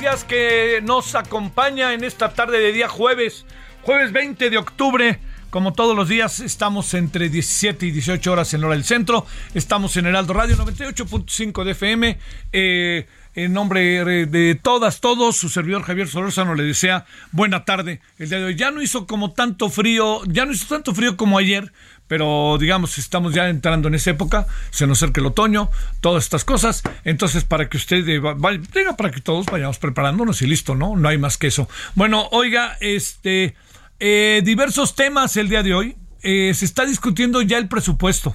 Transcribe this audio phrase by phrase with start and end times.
[0.00, 3.44] Gracias que nos acompaña en esta tarde de día jueves,
[3.82, 5.20] jueves 20 de octubre.
[5.50, 9.24] Como todos los días, estamos entre 17 y 18 horas en hora del centro.
[9.54, 12.18] Estamos en Heraldo Radio 98.5 de FM.
[12.52, 13.06] Eh,
[13.36, 18.38] en nombre de todas, todos, su servidor Javier Solórzano le desea buena tarde el día
[18.38, 18.56] de hoy.
[18.56, 21.72] Ya no hizo como tanto frío, ya no hizo tanto frío como ayer,
[22.06, 26.44] pero digamos, estamos ya entrando en esa época, se nos acerca el otoño, todas estas
[26.44, 26.82] cosas.
[27.04, 30.74] Entonces, para que usted eh, va- vaya- diga, para que todos vayamos preparándonos y listo,
[30.74, 30.96] ¿no?
[30.96, 31.68] No hay más que eso.
[31.94, 33.54] Bueno, oiga, este,
[34.00, 35.96] eh, diversos temas el día de hoy.
[36.22, 38.34] Eh, se está discutiendo ya el presupuesto.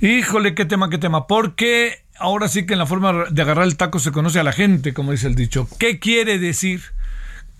[0.00, 1.26] Híjole, qué tema, qué tema.
[1.26, 4.52] Porque ahora sí que en la forma de agarrar el taco se conoce a la
[4.52, 5.68] gente, como dice el dicho.
[5.78, 6.80] ¿Qué quiere decir?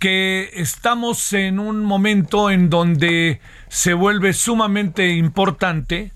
[0.01, 6.13] Que estamos en un momento en donde se vuelve sumamente importante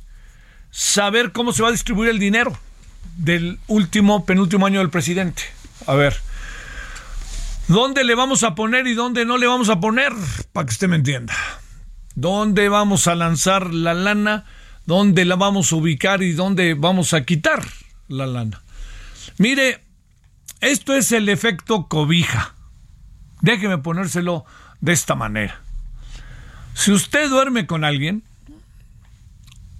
[0.70, 2.58] saber cómo se va a distribuir el dinero
[3.16, 5.42] del último, penúltimo año del presidente.
[5.86, 6.16] A ver,
[7.68, 10.12] ¿dónde le vamos a poner y dónde no le vamos a poner?
[10.52, 11.34] Para que usted me entienda.
[12.14, 14.46] ¿Dónde vamos a lanzar la lana?
[14.86, 17.66] ¿Dónde la vamos a ubicar y dónde vamos a quitar
[18.08, 18.62] la lana?
[19.38, 19.80] Mire,
[20.60, 22.53] esto es el efecto cobija.
[23.44, 24.46] Déjeme ponérselo
[24.80, 25.60] de esta manera.
[26.72, 28.22] Si usted duerme con alguien,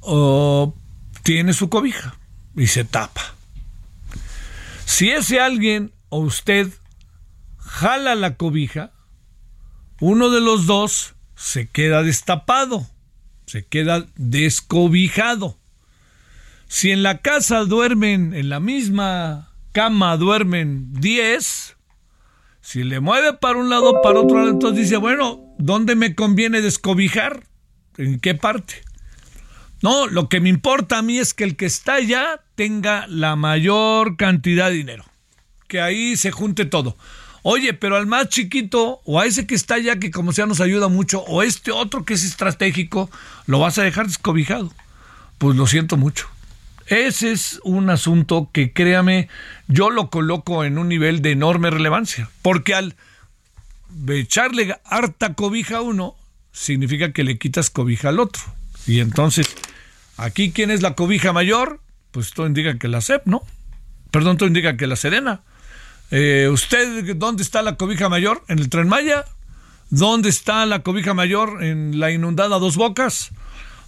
[0.01, 0.75] o
[1.23, 2.15] tiene su cobija
[2.55, 3.23] y se tapa.
[4.85, 6.69] Si ese alguien o usted
[7.57, 8.93] jala la cobija,
[9.99, 12.87] uno de los dos se queda destapado,
[13.47, 15.57] se queda descobijado.
[16.69, 21.74] Si en la casa duermen, en la misma cama duermen 10,
[22.65, 26.63] si le mueve para un lado, para otro lado, entonces dice, bueno, ¿dónde me conviene
[26.63, 27.45] descobijar?
[27.99, 28.83] ¿En qué parte?
[29.83, 33.37] No, lo que me importa a mí es que el que está allá tenga la
[33.37, 35.05] mayor cantidad de dinero.
[35.69, 36.97] Que ahí se junte todo.
[37.43, 40.63] Oye, pero al más chiquito, o a ese que está allá, que como sea nos
[40.63, 43.11] ayuda mucho, o este otro que es estratégico,
[43.45, 44.73] lo vas a dejar descobijado.
[45.37, 46.29] Pues lo siento mucho.
[46.87, 49.29] Ese es un asunto que, créame,
[49.69, 52.31] yo lo coloco en un nivel de enorme relevancia.
[52.43, 52.95] Porque al
[54.09, 56.15] echarle harta cobija a uno,
[56.53, 58.43] significa que le quitas cobija al otro.
[58.87, 59.47] Y entonces,
[60.17, 61.81] aquí, ¿quién es la cobija mayor?
[62.11, 63.43] Pues todo indica que la CEP, ¿no?
[64.11, 65.41] Perdón, todo indica que la Serena.
[66.11, 68.45] Eh, ¿Usted dónde está la cobija mayor?
[68.49, 69.25] ¿En el tren Maya?
[69.91, 73.31] ¿Dónde está la cobija mayor en la inundada Dos Bocas?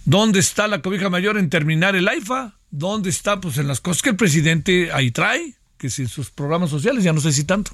[0.03, 2.56] ¿Dónde está la cobija mayor en terminar el AIFA?
[2.77, 3.41] ¿Dónde está?
[3.41, 7.03] Pues en las cosas que el presidente ahí trae, que si en sus programas sociales,
[7.03, 7.71] ya no sé si tanto.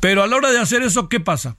[0.00, 1.54] Pero a la hora de hacer eso, ¿qué pasa?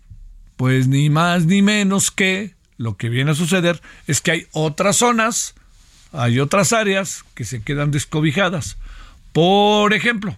[0.58, 4.98] Pues ni más ni menos que lo que viene a suceder es que hay otras
[4.98, 5.56] zonas,
[6.12, 8.76] hay otras áreas que se quedan descobijadas.
[9.32, 10.36] Por ejemplo,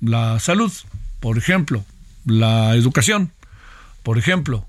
[0.00, 0.72] la salud,
[1.18, 1.84] por ejemplo,
[2.24, 3.32] la educación,
[4.04, 4.64] por ejemplo,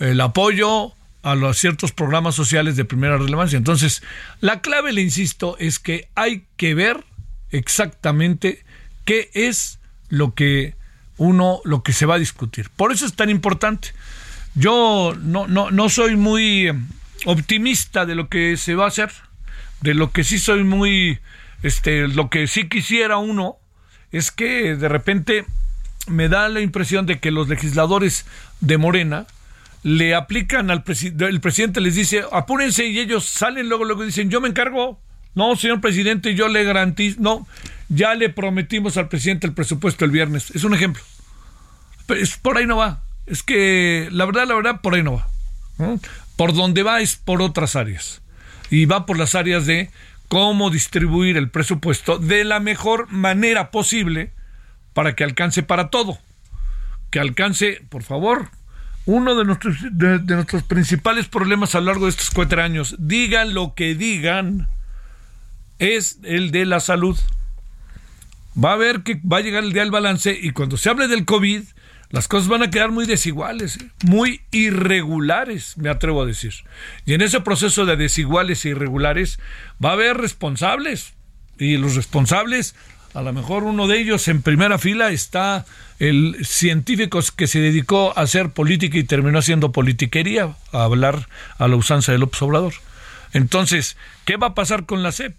[0.00, 3.56] el apoyo a los ciertos programas sociales de primera relevancia.
[3.56, 4.02] Entonces,
[4.40, 7.04] la clave, le insisto, es que hay que ver
[7.50, 8.64] exactamente
[9.04, 9.78] qué es
[10.08, 10.74] lo que
[11.16, 12.70] uno, lo que se va a discutir.
[12.70, 13.92] Por eso es tan importante.
[14.54, 16.72] yo no, no, no soy muy
[17.26, 19.10] optimista de lo que se va a hacer,
[19.82, 21.18] de lo que sí soy muy,
[21.62, 23.56] este, lo que sí quisiera uno
[24.12, 25.44] es que de repente
[26.06, 28.26] me da la impresión de que los legisladores
[28.60, 29.26] de Morena
[29.82, 34.30] le aplican al presidente, el presidente les dice, apúrense y ellos salen luego, luego dicen,
[34.30, 35.00] yo me encargo.
[35.34, 37.46] No, señor presidente, yo le garantizo, no,
[37.88, 40.50] ya le prometimos al presidente el presupuesto el viernes.
[40.50, 41.02] Es un ejemplo.
[42.06, 43.02] Pero es, por ahí no va.
[43.26, 45.28] Es que la verdad, la verdad, por ahí no va.
[46.36, 48.22] Por donde va es por otras áreas.
[48.70, 49.90] Y va por las áreas de
[50.28, 54.32] cómo distribuir el presupuesto de la mejor manera posible
[54.92, 56.18] para que alcance para todo.
[57.10, 58.50] Que alcance, por favor,
[59.10, 63.54] uno de nuestros, de, nuestros principales problemas a lo largo de estos cuatro años, digan
[63.54, 64.68] lo que digan,
[65.80, 67.18] es el de la salud.
[68.62, 71.08] Va a ver que va a llegar el día del balance y cuando se hable
[71.08, 71.62] del COVID,
[72.10, 73.90] las cosas van a quedar muy desiguales, ¿eh?
[74.04, 76.54] muy irregulares, me atrevo a decir.
[77.04, 79.40] Y en ese proceso de desiguales e irregulares
[79.84, 81.14] va a haber responsables.
[81.58, 82.76] Y los responsables,
[83.14, 85.66] a lo mejor uno de ellos en primera fila está
[86.00, 91.68] el científico que se dedicó a hacer política y terminó haciendo politiquería, a hablar a
[91.68, 92.72] la usanza del López Obrador.
[93.34, 95.36] Entonces, ¿qué va a pasar con la CEP?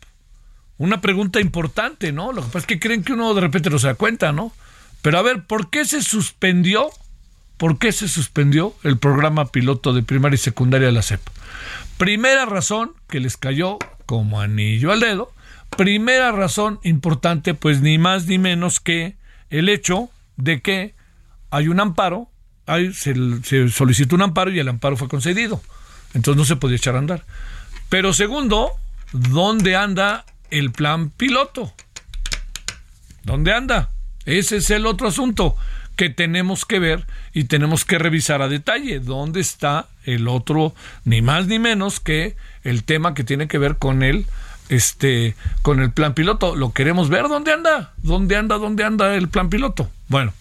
[0.78, 2.32] Una pregunta importante, ¿no?
[2.32, 4.54] Lo que pasa es que creen que uno de repente no se da cuenta, ¿no?
[5.02, 6.90] Pero a ver, ¿por qué se suspendió?
[7.58, 11.22] ¿Por qué se suspendió el programa piloto de primaria y secundaria de la CEP?
[11.98, 15.34] Primera razón que les cayó como anillo al dedo.
[15.76, 19.16] Primera razón importante, pues ni más ni menos que
[19.50, 20.12] el hecho
[20.42, 20.96] de que
[21.50, 22.30] hay un amparo,
[22.66, 25.62] hay, se, se solicitó un amparo y el amparo fue concedido.
[26.14, 27.26] Entonces no se podía echar a andar.
[27.90, 28.72] Pero segundo,
[29.12, 31.74] ¿dónde anda el plan piloto?
[33.24, 33.92] ¿Dónde anda?
[34.26, 35.56] Ese es el otro asunto
[35.96, 39.00] que tenemos que ver y tenemos que revisar a detalle.
[39.00, 40.74] ¿Dónde está el otro,
[41.06, 44.26] ni más ni menos que el tema que tiene que ver con el,
[44.72, 46.56] este, con el plan piloto?
[46.56, 47.28] Lo queremos ver.
[47.28, 47.94] ¿Dónde anda?
[47.98, 48.58] ¿Dónde anda?
[48.58, 49.92] ¿Dónde anda el plan piloto?
[50.08, 50.34] Bueno,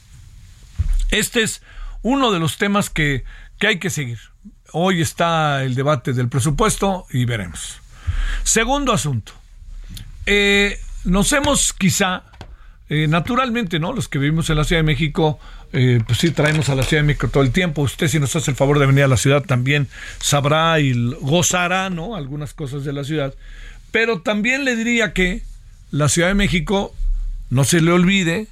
[1.11, 1.63] este es
[2.03, 3.25] uno de los temas que,
[3.59, 4.19] que hay que seguir.
[4.73, 7.81] Hoy está el debate del presupuesto y veremos.
[8.45, 9.33] Segundo asunto.
[10.27, 12.23] Eh, nos hemos quizá
[12.89, 13.93] eh, naturalmente, ¿no?
[13.93, 15.41] Los que vivimos en la Ciudad de México,
[15.73, 17.83] eh, pues sí, traemos a la Ciudad de México todo el tiempo.
[17.83, 19.89] Usted, si nos hace el favor de venir a la ciudad, también
[20.21, 22.15] sabrá y gozará, ¿no?
[22.15, 23.35] Algunas cosas de la ciudad.
[23.91, 25.43] Pero también le diría que
[25.91, 26.95] la Ciudad de México,
[27.51, 28.47] no se le olvide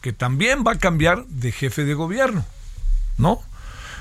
[0.00, 2.44] que también va a cambiar de jefe de gobierno,
[3.18, 3.42] ¿no?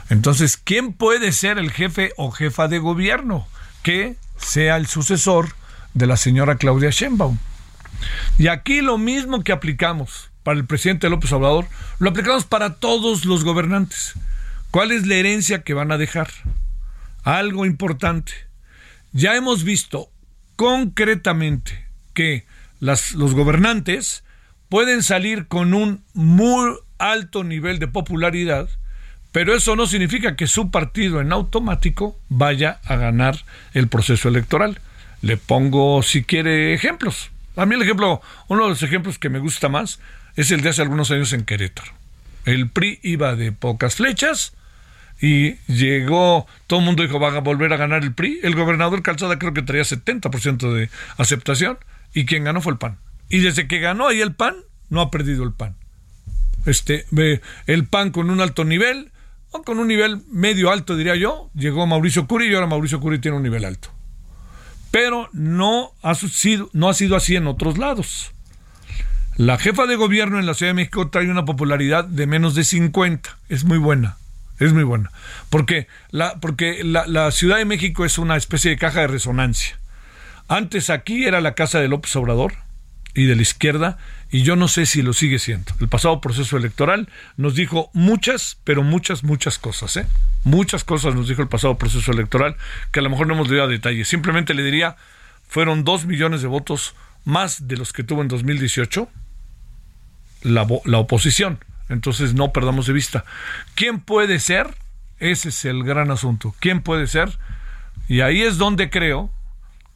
[0.10, 3.48] Entonces, ¿quién puede ser el jefe o jefa de gobierno
[3.82, 5.50] que sea el sucesor
[5.96, 7.40] de la señora Claudia Sheinbaum?
[8.38, 11.66] Y aquí lo mismo que aplicamos para el presidente López Obrador,
[11.98, 14.14] lo aplicamos para todos los gobernantes.
[14.70, 16.30] ¿Cuál es la herencia que van a dejar?
[17.24, 18.34] Algo importante.
[19.12, 20.10] Ya hemos visto
[20.56, 22.46] concretamente que
[22.80, 24.24] los gobernantes
[24.70, 28.70] pueden salir con un muy alto nivel de popularidad,
[29.32, 33.44] pero eso no significa que su partido en automático vaya a ganar
[33.74, 34.80] el proceso electoral.
[35.22, 37.32] Le pongo, si quiere, ejemplos.
[37.56, 40.00] A mí el ejemplo, uno de los ejemplos que me gusta más
[40.36, 41.92] es el de hace algunos años en Querétaro.
[42.46, 44.54] El PRI iba de pocas flechas
[45.22, 48.40] y llegó, todo el mundo dijo, va a volver a ganar el PRI.
[48.44, 51.78] El gobernador Calzada creo que traía 70% de aceptación
[52.14, 52.98] y quien ganó fue el PAN.
[53.30, 54.56] Y desde que ganó ahí el PAN,
[54.90, 55.76] no ha perdido el PAN.
[56.66, 57.06] Este,
[57.68, 59.12] el PAN con un alto nivel,
[59.52, 63.20] o con un nivel medio alto diría yo, llegó Mauricio Curi y ahora Mauricio Curi
[63.20, 63.96] tiene un nivel alto
[64.96, 68.32] pero no ha, sido, no ha sido así en otros lados.
[69.36, 72.64] La jefa de gobierno en la Ciudad de México trae una popularidad de menos de
[72.64, 73.38] 50.
[73.50, 74.16] Es muy buena.
[74.60, 75.12] Es muy buena.
[75.50, 79.78] Porque, la, porque la, Ciudad de México es una especie de caja de resonancia.
[80.48, 82.54] Antes aquí era la casa de López Obrador
[83.14, 83.98] y de la izquierda
[84.30, 85.74] y yo no sé si lo sigue siendo.
[85.80, 90.08] El pasado proceso electoral nos dijo muchas, pero muchas, muchas cosas, ¿eh?
[90.44, 92.56] Muchas cosas nos dijo el pasado proceso electoral
[92.92, 94.06] que a lo mejor no hemos leído a detalle.
[94.06, 94.98] Simplemente le diría,
[95.48, 99.10] fueron dos millones de votos más de los que tuvo en 2018
[100.44, 101.60] la, la oposición.
[101.90, 103.26] Entonces no perdamos de vista.
[103.76, 104.76] ¿Quién puede ser?
[105.20, 106.56] Ese es el gran asunto.
[106.60, 107.38] ¿Quién puede ser?
[108.08, 109.32] Y ahí es donde creo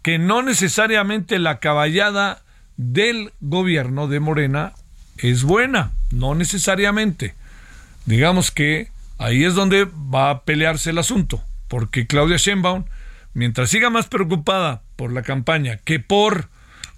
[0.02, 2.42] que no necesariamente la caballada
[2.78, 4.74] del gobierno de Morena
[5.18, 7.36] es buena, no necesariamente.
[8.06, 12.86] Digamos que ahí es donde va a pelearse el asunto, porque Claudia Sheinbaum,
[13.34, 16.50] mientras siga más preocupada por la campaña que por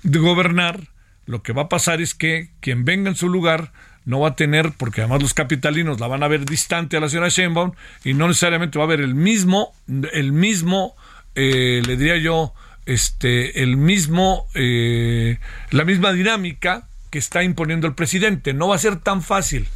[0.04, 0.88] gobernar,
[1.26, 3.72] lo que va a pasar es que quien venga en su lugar
[4.06, 7.10] no va a tener, porque además los capitalinos la van a ver distante a la
[7.10, 7.72] señora Sheinbaum
[8.04, 9.74] y no necesariamente va a haber el mismo,
[10.14, 10.96] el mismo,
[11.36, 12.54] eh, le diría yo,
[12.86, 15.38] este, el mismo, eh,
[15.70, 18.54] la misma dinámica que está imponiendo el presidente.
[18.54, 19.68] No va a ser tan fácil.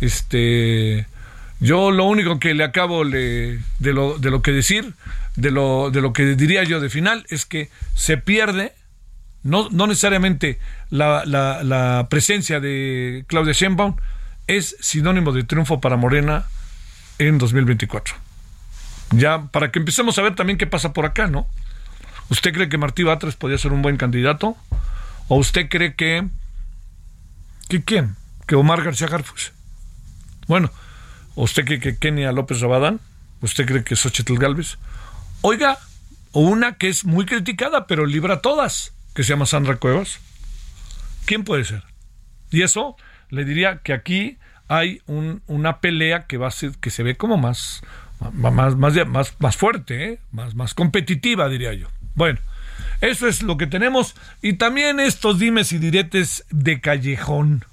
[0.00, 1.06] Este,
[1.60, 4.94] yo lo único que le acabo de, lo, de lo que decir,
[5.36, 8.72] de lo, de lo que diría yo de final, es que se pierde
[9.44, 10.58] no, no necesariamente
[10.88, 13.96] la, la, presencia de Claudia Sheinbaum
[14.46, 16.46] es sinónimo de triunfo para Morena
[17.18, 18.14] en 2024.
[19.12, 21.46] Ya, para que empecemos a ver también qué pasa por acá, ¿no?
[22.30, 24.56] ¿Usted cree que Martí Batres podría ser un buen candidato?
[25.28, 26.26] ¿O usted cree que...
[27.68, 28.16] ¿Que quién?
[28.46, 29.52] ¿Que Omar García Garfus?
[30.48, 30.70] Bueno,
[31.34, 33.00] ¿usted cree que Kenia López Rabadán?
[33.42, 34.78] ¿Usted cree que Xochitl Galvez?
[35.42, 35.78] Oiga,
[36.32, 40.20] una que es muy criticada, pero libra todas que se llama Sandra Cuevas?
[41.24, 41.82] ¿Quién puede ser?
[42.50, 42.96] Y eso
[43.30, 47.36] le diría que aquí hay una pelea que va a ser, que se ve como
[47.36, 47.82] más,
[48.32, 50.20] más, más, más, fuerte, ¿eh?
[50.32, 51.88] más, más competitiva, diría yo.
[52.14, 52.40] Bueno,
[53.00, 54.14] eso es lo que tenemos.
[54.42, 57.64] Y también estos dimes y diretes de callejón,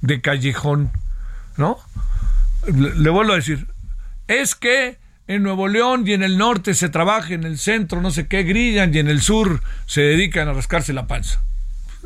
[0.00, 0.90] de callejón,
[1.56, 1.78] ¿no?
[2.66, 3.66] le vuelvo a decir,
[4.26, 8.10] es que en Nuevo León y en el norte se trabaja, en el centro no
[8.10, 11.42] sé qué grillan y en el sur se dedican a rascarse la panza.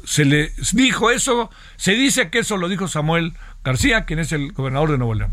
[0.04, 3.32] Se le dijo eso, se dice que eso lo dijo Samuel
[3.64, 5.32] García, quien es el gobernador de Nuevo León.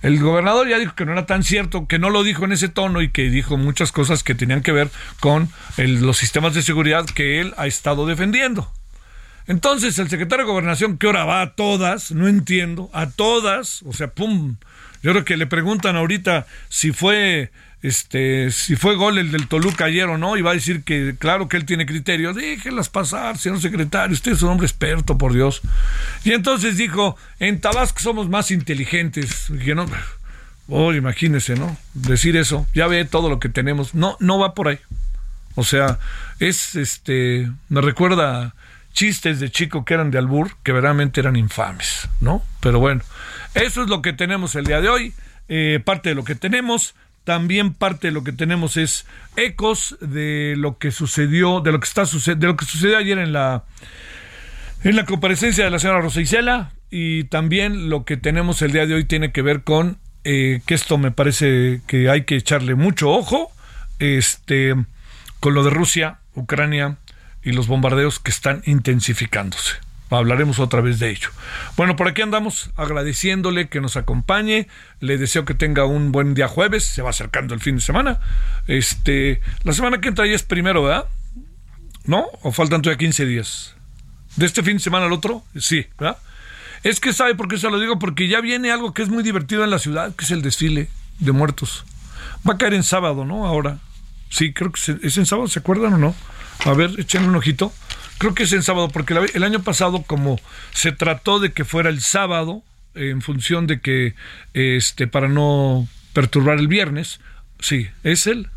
[0.00, 2.68] El gobernador ya dijo que no era tan cierto, que no lo dijo en ese
[2.68, 4.88] tono y que dijo muchas cosas que tenían que ver
[5.20, 8.72] con los sistemas de seguridad que él ha estado defendiendo.
[9.48, 13.92] Entonces el secretario de Gobernación, que ahora va a todas, no entiendo, a todas, o
[13.92, 14.56] sea, pum,
[15.02, 17.50] yo creo que le preguntan ahorita si fue
[17.82, 21.14] este si fue gol el del Toluca ayer o no y va a decir que
[21.18, 25.32] claro que él tiene criterios, déjenlas pasar, señor secretario, usted es un hombre experto, por
[25.32, 25.60] Dios.
[26.24, 29.46] Y entonces dijo, en Tabasco somos más inteligentes.
[29.64, 29.86] que no,
[30.68, 31.76] oh, imagínese, ¿no?
[31.94, 33.94] Decir eso, ya ve todo lo que tenemos.
[33.94, 34.78] No, no va por ahí.
[35.54, 35.98] O sea,
[36.38, 38.54] es este, me recuerda
[38.92, 42.42] chistes de chico que eran de albur, que verdaderamente eran infames, ¿no?
[42.60, 43.02] Pero bueno,
[43.62, 45.12] eso es lo que tenemos el día de hoy,
[45.48, 46.94] eh, parte de lo que tenemos.
[47.24, 51.86] También parte de lo que tenemos es ecos de lo que sucedió, de lo que
[51.86, 53.64] está de lo que sucedió ayer en la
[54.82, 58.86] en la comparecencia de la señora Rosa Isela y también lo que tenemos el día
[58.86, 62.74] de hoy tiene que ver con eh, que esto me parece que hay que echarle
[62.74, 63.50] mucho ojo,
[63.98, 64.74] este,
[65.40, 66.96] con lo de Rusia, Ucrania
[67.42, 69.87] y los bombardeos que están intensificándose.
[70.10, 71.28] Hablaremos otra vez de ello.
[71.76, 74.68] Bueno, por aquí andamos agradeciéndole que nos acompañe.
[75.00, 76.84] Le deseo que tenga un buen día jueves.
[76.84, 78.20] Se va acercando el fin de semana.
[78.66, 81.06] Este, la semana que entra ya es primero, ¿verdad?
[82.04, 82.26] ¿No?
[82.42, 83.74] ¿O faltan todavía 15 días?
[84.36, 85.42] ¿De este fin de semana al otro?
[85.58, 86.16] Sí, ¿verdad?
[86.84, 89.22] Es que sabe por qué se lo digo, porque ya viene algo que es muy
[89.22, 90.88] divertido en la ciudad, que es el desfile
[91.18, 91.84] de muertos.
[92.48, 93.46] Va a caer en sábado, ¿no?
[93.46, 93.78] Ahora.
[94.30, 96.14] Sí, creo que es en sábado, ¿se acuerdan o no?
[96.64, 97.72] A ver, echen un ojito.
[98.18, 100.40] Creo que es en sábado, porque el año pasado, como
[100.72, 102.62] se trató de que fuera el sábado,
[102.94, 104.14] en función de que,
[104.54, 107.20] este, para no perturbar el viernes,
[107.60, 108.48] sí, es el,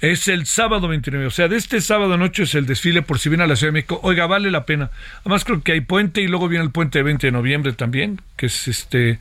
[0.00, 1.26] es el sábado 29.
[1.26, 3.68] O sea, de este sábado noche es el desfile por si viene a la Ciudad
[3.68, 4.00] de México.
[4.02, 4.90] Oiga, vale la pena.
[5.20, 8.20] Además creo que hay puente y luego viene el puente de 20 de noviembre también,
[8.36, 9.18] que es este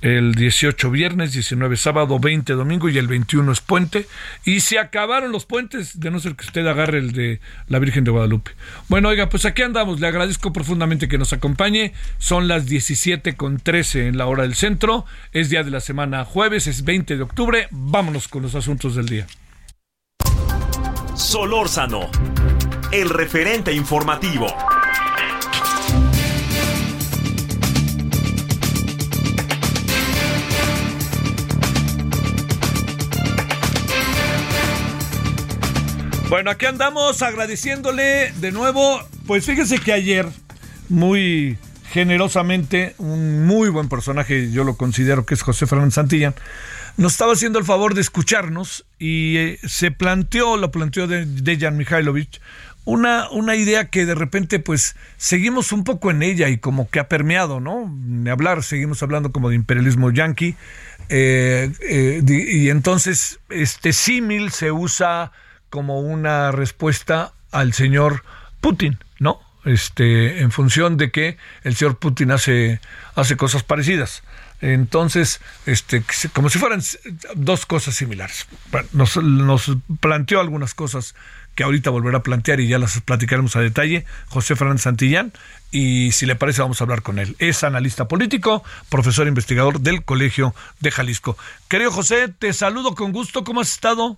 [0.00, 4.06] el 18 viernes, 19 sábado, 20 domingo y el 21 es puente.
[4.44, 8.04] Y se acabaron los puentes, de no ser que usted agarre el de la Virgen
[8.04, 8.52] de Guadalupe.
[8.88, 10.00] Bueno, oiga, pues aquí andamos.
[10.00, 11.92] Le agradezco profundamente que nos acompañe.
[12.18, 15.04] Son las 17 con 13 en la hora del centro.
[15.32, 17.68] Es día de la semana jueves, es 20 de octubre.
[17.70, 19.26] Vámonos con los asuntos del día.
[21.18, 22.08] Solórzano,
[22.92, 24.46] el referente informativo.
[36.28, 39.02] Bueno, aquí andamos agradeciéndole de nuevo.
[39.26, 40.28] Pues fíjese que ayer,
[40.88, 41.58] muy
[41.90, 46.36] generosamente, un muy buen personaje, yo lo considero que es José Fernández Santillán,
[46.98, 51.76] nos estaba haciendo el favor de escucharnos y eh, se planteó, lo planteó de Dejan
[51.76, 52.40] Mihailovich,
[52.84, 56.98] una, una idea que de repente pues seguimos un poco en ella y como que
[56.98, 57.88] ha permeado, ¿no?
[58.04, 60.56] Ni hablar, seguimos hablando como de imperialismo yanqui
[61.08, 65.30] eh, eh, y entonces este símil se usa
[65.70, 68.24] como una respuesta al señor
[68.60, 69.40] Putin, ¿no?
[69.64, 72.80] Este, en función de que el señor Putin hace,
[73.14, 74.22] hace cosas parecidas.
[74.60, 76.80] Entonces, este, como si fueran
[77.34, 78.46] dos cosas similares.
[78.92, 81.14] Nos, nos planteó algunas cosas
[81.54, 85.32] que ahorita volverá a plantear y ya las platicaremos a detalle, José Fernández Santillán,
[85.72, 87.34] y si le parece vamos a hablar con él.
[87.40, 91.36] Es analista político, profesor investigador del Colegio de Jalisco.
[91.66, 94.16] Querido José, te saludo con gusto, ¿cómo has estado?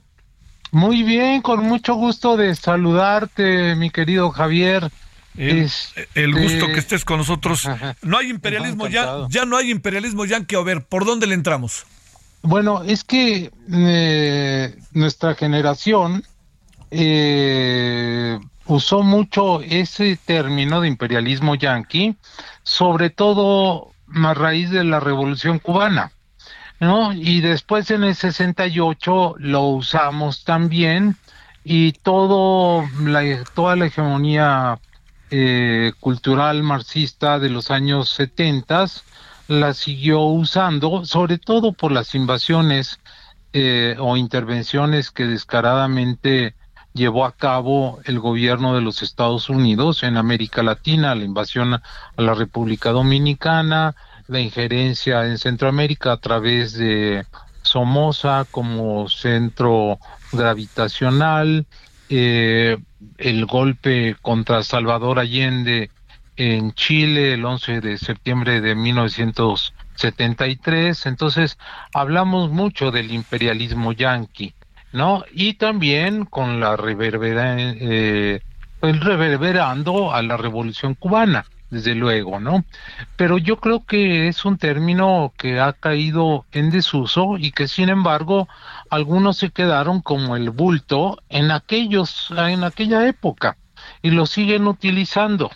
[0.70, 4.90] Muy bien, con mucho gusto de saludarte, mi querido Javier.
[5.36, 5.70] El,
[6.14, 7.68] el gusto que estés con nosotros.
[8.02, 10.56] No hay imperialismo ya, ya no hay imperialismo yanqui.
[10.56, 11.86] A ver, ¿por dónde le entramos?
[12.42, 16.24] Bueno, es que eh, nuestra generación
[16.90, 22.16] eh, usó mucho ese término de imperialismo yanqui,
[22.62, 26.12] sobre todo a raíz de la Revolución Cubana,
[26.80, 27.12] ¿no?
[27.12, 31.16] Y después en el 68 lo usamos también
[31.62, 34.78] y todo la, toda la hegemonía
[35.30, 38.86] eh, cultural marxista de los años 70
[39.48, 43.00] la siguió usando, sobre todo por las invasiones
[43.52, 46.54] eh, o intervenciones que descaradamente
[46.92, 51.82] llevó a cabo el gobierno de los Estados Unidos en América Latina, la invasión a
[52.16, 53.94] la República Dominicana,
[54.28, 57.26] la injerencia en Centroamérica a través de
[57.62, 59.98] Somoza como centro
[60.32, 61.66] gravitacional,
[62.08, 62.78] eh,
[63.18, 65.90] el golpe contra Salvador Allende
[66.36, 71.06] en Chile el 11 de septiembre de 1973.
[71.06, 71.58] Entonces,
[71.92, 74.54] hablamos mucho del imperialismo yanqui.
[74.92, 75.24] ¿no?
[75.32, 78.40] Y también con la reverbera, eh,
[78.80, 82.64] pues, reverberando a la revolución cubana, desde luego, ¿no?
[83.16, 87.88] Pero yo creo que es un término que ha caído en desuso y que sin
[87.88, 88.48] embargo
[88.90, 93.56] algunos se quedaron como el bulto en aquellos, en aquella época
[94.02, 95.50] y lo siguen utilizando.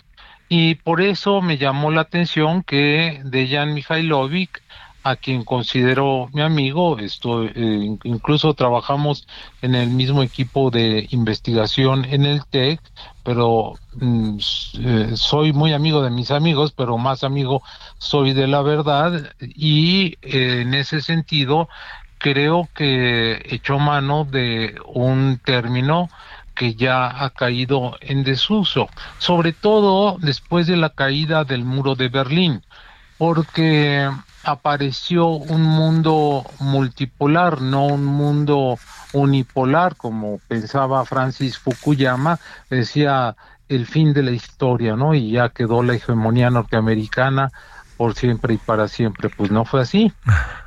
[0.47, 4.61] Y por eso me llamó la atención que Dejan Mihailovic
[5.05, 9.27] a quien considero mi amigo, estoy, eh, incluso trabajamos
[9.61, 12.81] en el mismo equipo de investigación en el TEC,
[13.23, 14.37] pero mm,
[14.79, 17.61] eh, soy muy amigo de mis amigos, pero más amigo
[17.99, 19.31] soy de la verdad.
[19.39, 21.69] Y eh, en ese sentido
[22.17, 26.09] creo que echó mano de un término
[26.55, 32.09] que ya ha caído en desuso, sobre todo después de la caída del muro de
[32.09, 32.63] Berlín,
[33.19, 34.09] porque
[34.45, 38.77] apareció un mundo multipolar, no un mundo
[39.13, 43.35] unipolar, como pensaba Francis Fukuyama, decía
[43.67, 45.13] el fin de la historia, ¿no?
[45.15, 47.51] Y ya quedó la hegemonía norteamericana
[47.97, 49.29] por siempre y para siempre.
[49.29, 50.11] Pues no fue así.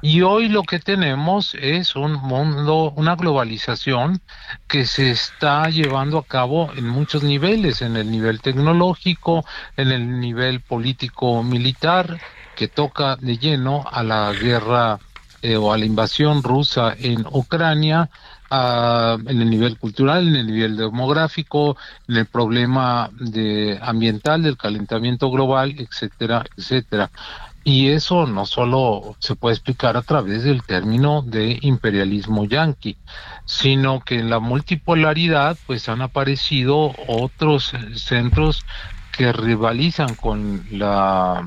[0.03, 4.21] Y hoy lo que tenemos es un mundo, una globalización
[4.67, 9.45] que se está llevando a cabo en muchos niveles, en el nivel tecnológico,
[9.77, 12.19] en el nivel político militar,
[12.59, 14.99] que toca de lleno a la guerra
[15.43, 18.11] eh, o a la invasión rusa en Ucrania,
[18.51, 21.77] en el nivel cultural, en el nivel demográfico,
[22.09, 27.11] en el problema de ambiental del calentamiento global, etcétera, etcétera.
[27.63, 32.97] Y eso no solo se puede explicar a través del término de imperialismo yanqui,
[33.45, 38.65] sino que en la multipolaridad pues han aparecido otros centros
[39.13, 41.47] que rivalizan con la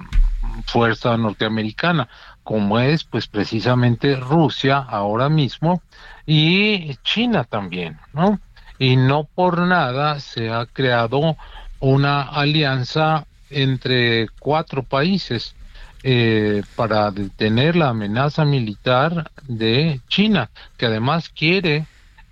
[0.66, 2.08] fuerza norteamericana,
[2.44, 5.82] como es pues precisamente Rusia ahora mismo
[6.26, 8.40] y China también, ¿no?
[8.80, 11.38] Y no por nada se ha creado
[11.80, 15.56] una alianza entre cuatro países
[16.04, 21.86] eh, para detener la amenaza militar de China, que además quiere,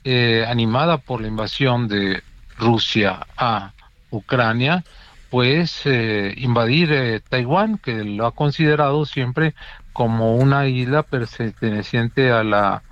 [0.03, 2.23] eh, animada por la invasión de
[2.58, 3.73] Rusia a
[4.10, 4.84] Ucrania,
[5.30, 9.54] pues eh, invadir eh, Taiwán, que lo ha considerado siempre
[9.94, 12.84] como una isla perteneciente a la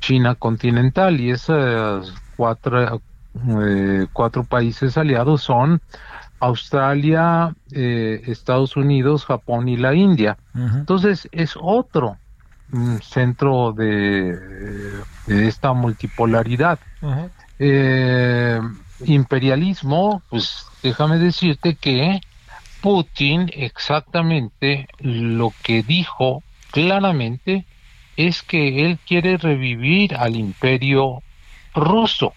[0.00, 3.00] China continental y esos cuatro,
[3.60, 5.80] eh, cuatro países aliados son
[6.40, 10.36] Australia, Estados Unidos, Japón y la India.
[10.54, 12.18] Entonces es otro
[12.68, 14.36] mm, centro de,
[15.26, 16.78] de, esta multipolaridad.
[19.06, 22.20] imperialismo, pues déjame decirte que
[22.82, 27.64] Putin exactamente lo que dijo claramente
[28.16, 31.22] es que él quiere revivir al imperio
[31.74, 32.34] ruso,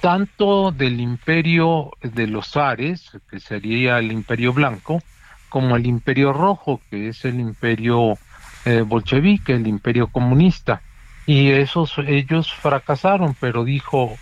[0.00, 5.02] tanto del imperio de los Ares, que sería el imperio blanco,
[5.48, 8.16] como el imperio rojo, que es el imperio
[8.64, 10.80] eh, bolchevique, el imperio comunista.
[11.26, 14.16] Y esos ellos fracasaron, pero dijo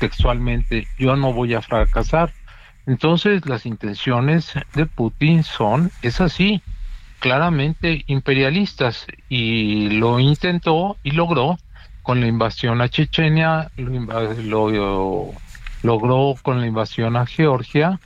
[0.00, 2.32] textualmente, yo no voy a fracasar,
[2.88, 6.62] entonces las intenciones de Putin son, es así,
[7.18, 11.58] claramente imperialistas y lo intentó y logró
[12.00, 15.34] con la invasión a Chechenia, lo,
[15.82, 18.00] logró con la invasión a Georgia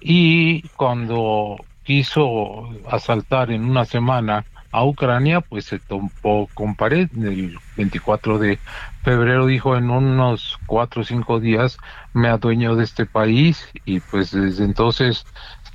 [0.00, 7.08] y cuando quiso asaltar en una semana a Ucrania, pues se tomó con pared.
[7.16, 8.58] El 24 de
[9.02, 11.78] febrero dijo en unos cuatro o cinco días
[12.12, 15.24] me adueño de este país y pues desde entonces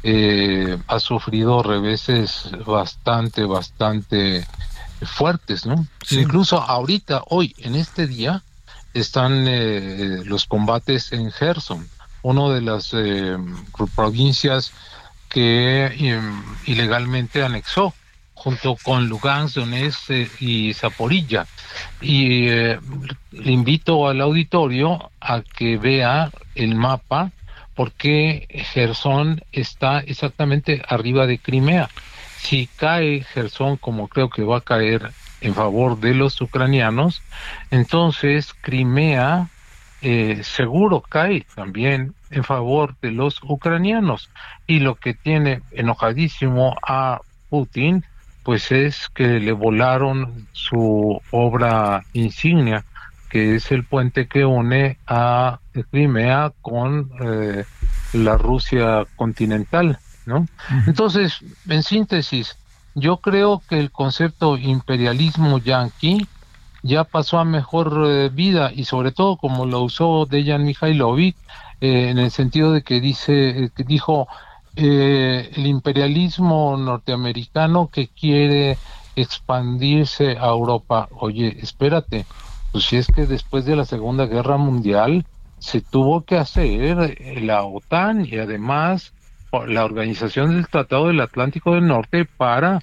[0.04, 4.46] eh, ha sufrido reveses bastante, bastante
[5.02, 5.88] fuertes, ¿no?
[6.12, 8.44] Incluso ahorita, hoy, en este día,
[8.94, 11.88] están eh, los combates en Gerson,
[12.22, 13.38] una de las eh,
[13.96, 14.72] provincias
[15.28, 17.94] que em, ilegalmente anexó
[18.46, 21.48] junto con Lugansk, Donetsk eh, y Zaporilla.
[22.00, 27.32] Y le invito al auditorio a que vea el mapa
[27.74, 31.90] porque Gerson está exactamente arriba de Crimea.
[32.38, 37.24] Si cae Gerson, como creo que va a caer en favor de los ucranianos,
[37.72, 39.50] entonces Crimea
[40.04, 44.30] eh, seguro cae también en favor de los ucranianos.
[44.68, 48.06] Y lo que tiene enojadísimo a Putin,
[48.46, 52.86] pues es que le volaron su obra insignia,
[53.28, 57.66] que es el puente que une a Crimea con eh,
[58.14, 60.46] la Rusia continental, ¿no?
[60.86, 62.56] Entonces, en síntesis,
[62.94, 66.28] yo creo que el concepto imperialismo yanqui
[66.84, 71.36] ya pasó a mejor eh, vida y sobre todo como lo usó Dejan Mihailovic
[71.82, 74.28] eh, en el sentido de que dice que dijo
[74.76, 78.78] el imperialismo norteamericano que quiere
[79.16, 81.08] expandirse a Europa.
[81.12, 82.26] Oye, espérate,
[82.72, 85.26] pues si es que después de la Segunda Guerra Mundial
[85.60, 89.14] se tuvo que hacer la OTAN y además
[89.68, 92.82] la organización del Tratado del Atlántico del Norte para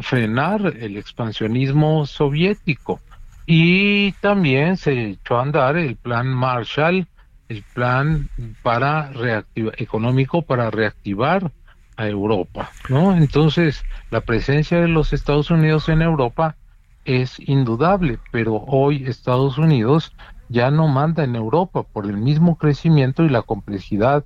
[0.00, 3.00] frenar el expansionismo soviético.
[3.46, 7.06] Y también se echó a andar el plan Marshall,
[7.48, 8.28] el plan
[8.62, 9.10] para
[9.54, 11.50] económico para reactivar
[11.96, 13.16] a Europa, ¿no?
[13.16, 16.56] Entonces, la presencia de los Estados Unidos en Europa
[17.04, 20.12] es indudable, pero hoy Estados Unidos
[20.48, 24.24] ya no manda en Europa por el mismo crecimiento y la complejidad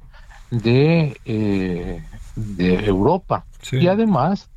[0.50, 2.02] de, eh,
[2.36, 3.46] de Europa.
[3.70, 4.50] Y además,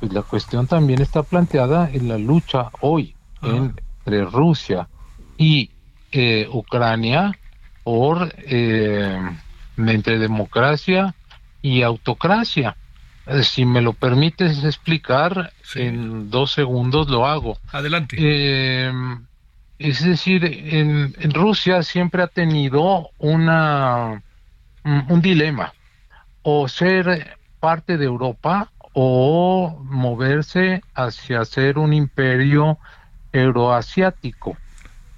[0.00, 4.88] pues la cuestión también está planteada en la lucha hoy entre Rusia
[5.36, 5.70] y
[6.12, 7.36] eh, Ucrania
[7.84, 9.20] por eh,
[9.76, 11.14] entre democracia
[11.60, 12.76] y autocracia.
[13.26, 17.58] Eh, si me lo permites explicar, en dos segundos lo hago.
[17.70, 18.16] Adelante.
[18.18, 18.92] Eh,
[19.78, 24.22] es decir, en, Rusia siempre ha tenido una
[24.84, 25.72] un, dilema,
[26.42, 32.78] o ser parte de Europa o moverse hacia ser un imperio
[33.32, 34.56] euroasiático.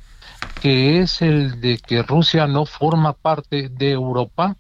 [0.61, 4.57] que es el de que Rusia no forma parte de Europa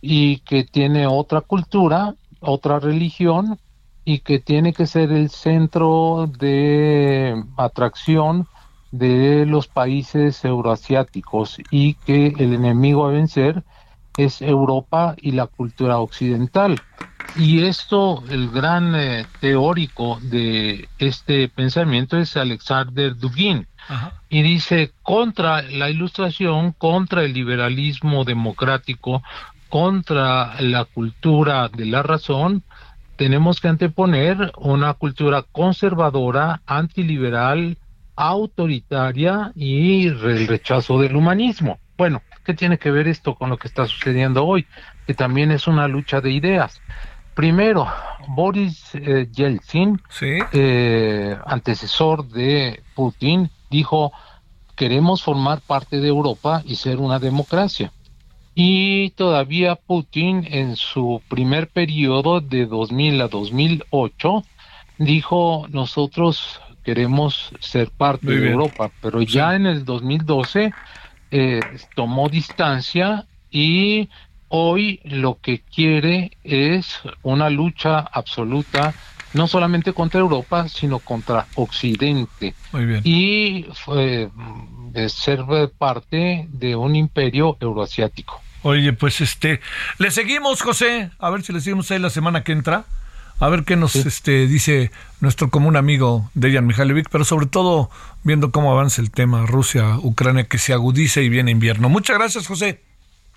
[0.00, 3.58] y que tiene otra cultura, otra religión
[4.04, 8.46] y que tiene que ser el centro de atracción
[8.90, 13.64] de los países euroasiáticos y que el enemigo a vencer
[14.16, 16.80] es Europa y la cultura occidental.
[17.36, 23.66] Y esto, el gran eh, teórico de este pensamiento es Alexander Dugin.
[24.28, 29.22] Y dice, contra la ilustración, contra el liberalismo democrático,
[29.68, 32.64] contra la cultura de la razón,
[33.16, 37.78] tenemos que anteponer una cultura conservadora, antiliberal,
[38.16, 41.78] autoritaria y el rechazo del humanismo.
[41.96, 44.66] Bueno, ¿qué tiene que ver esto con lo que está sucediendo hoy?
[45.06, 46.80] Que también es una lucha de ideas.
[47.34, 47.86] Primero,
[48.28, 54.12] Boris eh, Yeltsin, eh, antecesor de Putin, dijo,
[54.76, 57.92] queremos formar parte de Europa y ser una democracia.
[58.54, 64.44] Y todavía Putin en su primer periodo de 2000 a 2008
[64.98, 70.72] dijo, nosotros queremos ser parte de Europa, pero ya en el 2012
[71.30, 71.60] eh,
[71.94, 74.08] tomó distancia y
[74.48, 78.94] hoy lo que quiere es una lucha absoluta
[79.32, 82.54] no solamente contra Europa, sino contra Occidente.
[82.72, 83.00] Muy bien.
[83.04, 84.30] Y fue,
[85.08, 85.44] ser
[85.76, 88.40] parte de un imperio euroasiático.
[88.62, 89.60] Oye, pues este,
[89.98, 92.84] le seguimos, José, a ver si le seguimos ahí la semana que entra,
[93.38, 97.90] a ver qué nos este, dice nuestro común amigo Dejan Mihailovic, pero sobre todo
[98.22, 101.88] viendo cómo avanza el tema Rusia-Ucrania, que se agudice y viene invierno.
[101.88, 102.82] Muchas gracias, José.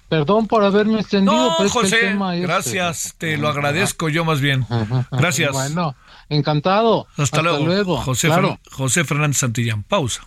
[0.09, 1.33] Perdón por haberme extendido.
[1.33, 4.65] No, pero José, gracias, te lo agradezco yo más bien.
[5.11, 5.51] Gracias.
[5.51, 5.95] Bueno,
[6.29, 7.05] encantado.
[7.15, 7.97] Hasta, luego.
[7.97, 8.29] José,
[8.71, 9.83] José Fernández Santillán.
[9.83, 10.23] Pausa.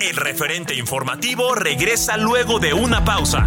[0.00, 3.46] El referente informativo regresa luego de una pausa.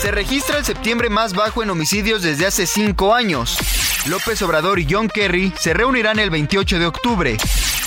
[0.00, 3.58] Se registra el septiembre más bajo en homicidios desde hace cinco años.
[4.06, 7.36] López Obrador y John Kerry se reunirán el 28 de octubre.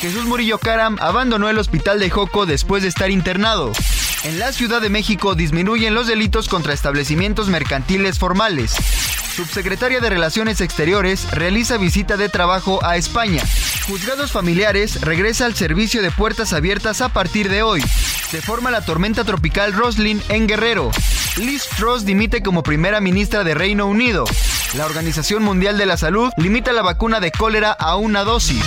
[0.02, 3.72] Jesús Murillo Caram abandonó el hospital de Joco después de estar internado.
[4.24, 8.76] En la Ciudad de México disminuyen los delitos contra establecimientos mercantiles formales.
[9.36, 13.42] Subsecretaria de Relaciones Exteriores realiza visita de trabajo a España.
[13.88, 17.82] Juzgados familiares regresa al servicio de puertas abiertas a partir de hoy.
[18.32, 20.90] Se forma la tormenta tropical Roslin en Guerrero.
[21.36, 24.24] Liz Truss dimite como primera ministra de Reino Unido.
[24.78, 28.64] La Organización Mundial de la Salud limita la vacuna de cólera a una dosis.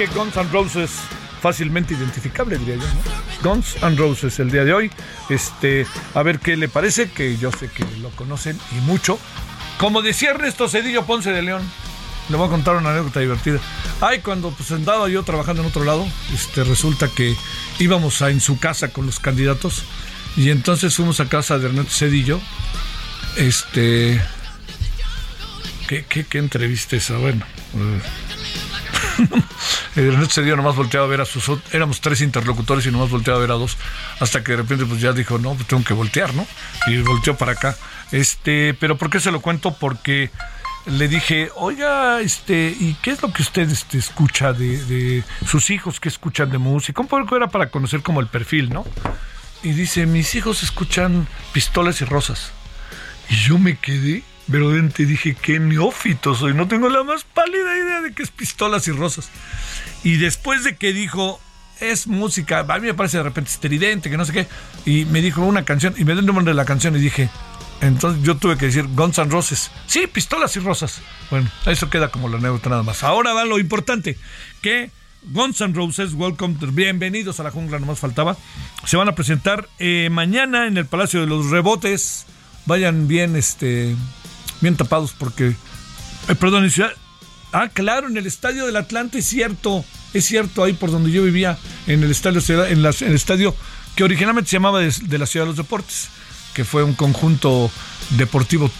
[0.00, 0.92] Que Guns N' Roses
[1.42, 3.50] fácilmente identificable, diría yo, ¿no?
[3.50, 4.90] Guns N' Roses el día de hoy.
[5.28, 9.18] Este, a ver qué le parece, que yo sé que lo conocen y mucho.
[9.76, 11.60] Como decía Ernesto Cedillo Ponce de León,
[12.30, 13.58] le voy a contar una anécdota divertida.
[14.00, 17.36] Ay, cuando pues andaba yo trabajando en otro lado, este, resulta que
[17.78, 19.84] íbamos a, en su casa con los candidatos
[20.34, 22.40] y entonces fuimos a casa de Ernesto Cedillo.
[23.36, 24.18] Este,
[25.88, 27.18] ¿qué, qué, qué entrevista esa?
[27.18, 27.44] Bueno.
[29.96, 33.42] Ernesto dio nomás volteaba a ver a sus éramos tres interlocutores y nomás volteaba a
[33.42, 33.76] ver a dos
[34.20, 36.46] hasta que de repente pues ya dijo no pues tengo que voltear no
[36.86, 37.76] y volteó para acá.
[38.12, 40.30] Este pero por qué se lo cuento porque
[40.86, 46.00] le dije oiga este y qué es lo que usted este, escucha de, sus hijos
[46.00, 48.86] que escuchan de música un poco era para conocer como el perfil no
[49.62, 52.52] y dice mis hijos escuchan pistolas y rosas
[53.28, 57.78] y yo me quedé Pero te dije, qué neófito soy, no tengo la más pálida
[57.78, 59.28] idea de qué es pistolas y rosas.
[60.02, 61.40] Y después de que dijo,
[61.80, 64.46] es música, a mí me parece de repente estridente, que no sé qué,
[64.84, 67.30] y me dijo una canción, y me dio el nombre de la canción y dije,
[67.80, 69.70] entonces yo tuve que decir Guns N' Roses.
[69.86, 71.00] Sí, pistolas y rosas.
[71.30, 73.02] Bueno, eso queda como la anécdota nada más.
[73.02, 74.18] Ahora va lo importante,
[74.60, 74.90] que
[75.22, 78.36] Guns N' Roses, welcome, bienvenidos a la jungla, nomás faltaba.
[78.84, 82.26] Se van a presentar eh, mañana en el Palacio de los Rebotes.
[82.66, 83.96] Vayan bien, este,
[84.60, 85.48] bien tapados porque,
[86.28, 86.92] eh, perdón, en ciudad.
[87.52, 91.24] Ah, claro, en el Estadio del Atlante es cierto, es cierto, ahí por donde yo
[91.24, 93.54] vivía, en el estadio, en, en el estadio
[93.96, 96.08] que originalmente se llamaba de la Ciudad de los Deportes
[96.54, 97.70] que fue un conjunto
[98.10, 98.70] deportivo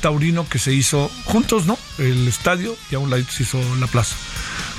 [0.00, 1.78] taurino que se hizo juntos, ¿no?
[1.98, 4.16] El estadio y a un lado se hizo la plaza.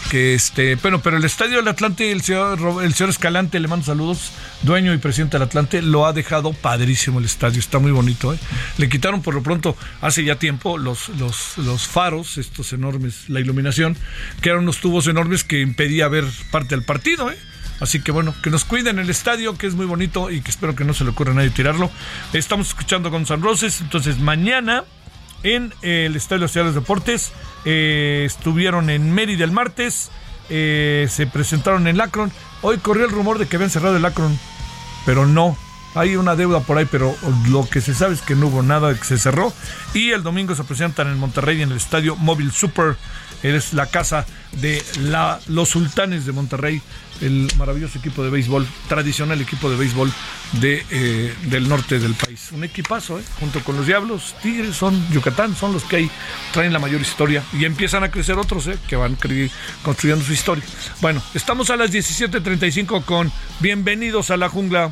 [0.10, 3.86] Que este, bueno, pero el estadio del Atlante, el señor, el señor Escalante, le mando
[3.86, 8.34] saludos, dueño y presidente del Atlante, lo ha dejado padrísimo el estadio, está muy bonito,
[8.34, 8.38] ¿eh?
[8.78, 13.40] Le quitaron por lo pronto, hace ya tiempo, los, los, los faros, estos enormes, la
[13.40, 13.98] iluminación,
[14.42, 17.38] que eran unos tubos enormes que impedía ver parte del partido, ¿eh?
[17.80, 20.76] Así que bueno, que nos cuiden el estadio, que es muy bonito y que espero
[20.76, 21.92] que no se le ocurra a nadie tirarlo.
[22.32, 24.84] Estamos escuchando con San Roses, entonces mañana
[25.46, 27.32] en el Estadio Ciudad de los Deportes
[27.66, 30.10] eh, estuvieron en Mérida el martes,
[30.50, 32.32] eh, se presentaron en Lacron.
[32.64, 34.38] Hoy corrió el rumor de que habían cerrado el Lacron,
[35.06, 35.56] pero no.
[35.96, 37.16] Hay una deuda por ahí, pero
[37.50, 39.54] lo que se sabe es que no hubo nada que se cerró.
[39.94, 42.98] Y el domingo se presentan en Monterrey en el Estadio Móvil Super.
[43.44, 44.84] Es la casa de
[45.48, 46.82] los sultanes de Monterrey
[47.22, 50.12] el maravilloso equipo de béisbol, tradicional equipo de béisbol
[50.62, 52.52] eh, del norte del país.
[52.52, 53.24] Un equipazo, ¿eh?
[53.40, 56.12] junto con los Diablos, Tigres, son Yucatán, son los que ahí
[56.52, 58.78] traen la mayor historia y empiezan a crecer otros ¿eh?
[58.88, 59.18] que van
[59.84, 60.64] construyendo su historia.
[61.02, 64.92] Bueno, estamos a las 17:35 con Bienvenidos a la Jungla.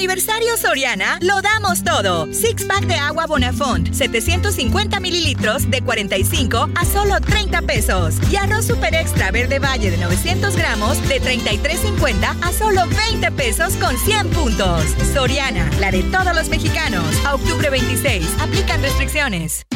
[0.00, 2.26] aniversario Soriana, lo damos todo.
[2.32, 8.14] Six pack de agua Bonafont, 750 mililitros de 45 a solo 30 pesos.
[8.30, 13.74] Y arroz super extra verde valle de 900 gramos de 33.50 a solo 20 pesos
[13.74, 14.84] con 100 puntos.
[15.12, 17.04] Soriana, la de todos los mexicanos.
[17.26, 19.66] A octubre 26, aplican restricciones.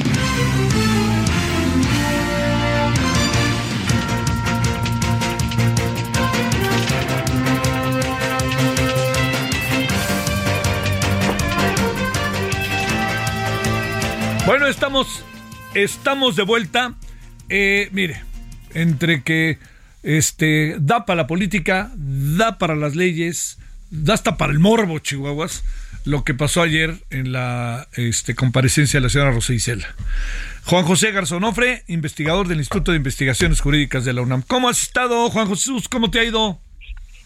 [14.46, 15.24] Bueno, estamos,
[15.72, 16.94] estamos de vuelta.
[17.48, 18.22] Eh, mire,
[18.74, 19.58] entre que
[20.02, 23.58] este, da para la política, da para las leyes,
[23.90, 25.64] da hasta para el morbo, Chihuahuas,
[26.04, 29.54] lo que pasó ayer en la este, comparecencia de la señora Rosa.
[30.64, 34.42] Juan José Garzonofre, investigador del Instituto de Investigaciones Jurídicas de la UNAM.
[34.46, 35.72] ¿Cómo has estado, Juan José?
[35.90, 36.60] ¿Cómo te ha ido?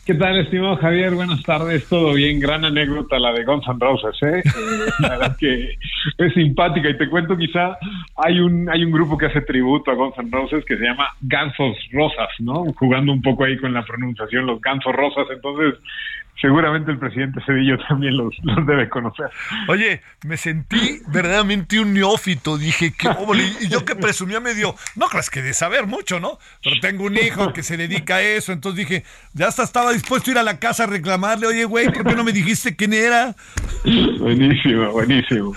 [0.09, 1.15] ¿Qué tal, estimado Javier?
[1.15, 2.41] Buenas tardes, todo bien.
[2.41, 4.43] Gran anécdota la de Guns N' Roses, ¿eh?
[5.01, 5.77] la verdad que
[6.17, 7.77] es simpática y te cuento quizá
[8.17, 11.09] hay un hay un grupo que hace tributo a Guns N' Roses que se llama
[11.21, 12.65] Gansos Rosas, ¿no?
[12.79, 15.27] Jugando un poco ahí con la pronunciación, los Gansos Rosas.
[15.31, 15.79] Entonces,
[16.41, 18.35] seguramente el presidente Cedillo también los,
[18.67, 19.31] debe conocer.
[19.69, 22.59] Oye, me sentí verdaderamente un neófito.
[22.59, 23.09] Dije, que
[23.61, 26.39] y yo que presumía medio, no creas que de saber mucho, ¿no?
[26.63, 28.53] Pero tengo un hijo que se dedica a eso.
[28.53, 31.91] Entonces dije, ya hasta estaba dispuesto a ir a la casa a reclamarle, oye, güey,
[31.91, 33.35] ¿por qué no me dijiste quién era?
[34.19, 35.55] Buenísimo, buenísimo.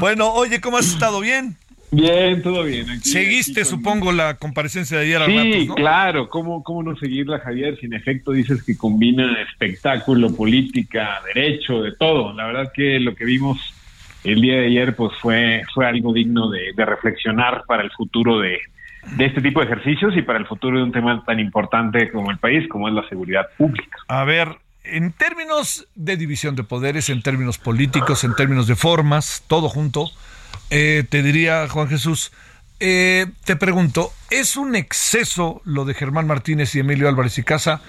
[0.00, 1.20] Bueno, oye, ¿cómo has estado?
[1.20, 1.56] ¿Bien?
[1.90, 3.00] Bien, todo bien.
[3.02, 6.28] Seguiste, supongo, la comparecencia de ayer Sí, claro.
[6.28, 7.78] ¿Cómo, ¿Cómo no seguirla, Javier?
[7.78, 12.32] Si en efecto dices que combina espectáculo, política, derecho, de todo.
[12.32, 13.58] La verdad que lo que vimos
[14.24, 18.58] el día de ayer pues fue, fue algo digno de, reflexionar para el futuro de,
[19.16, 22.30] de este tipo de ejercicios y para el futuro de un tema tan importante como
[22.30, 23.98] el país, como es la seguridad pública.
[24.08, 24.48] A ver,
[24.84, 30.10] en términos de división de poderes, en términos políticos, en términos de formas, todo junto,
[30.70, 32.32] eh, te diría, Juan Jesús,
[32.78, 37.80] eh, te pregunto, ¿es un exceso lo de Germán Martínez y Emilio Álvarez y Casa?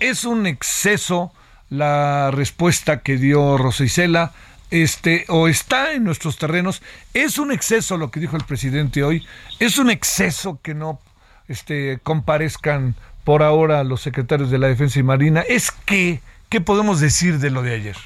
[0.00, 1.32] ¿Es un exceso
[1.68, 4.32] la respuesta que dio Rosa Isela?
[4.70, 6.82] Este, o está en nuestros terrenos,
[7.14, 9.24] es un exceso lo que dijo el presidente hoy,
[9.60, 11.00] es un exceso que no
[11.46, 16.98] este, comparezcan por ahora los secretarios de la Defensa y Marina, es que, ¿qué podemos
[16.98, 17.96] decir de lo de ayer?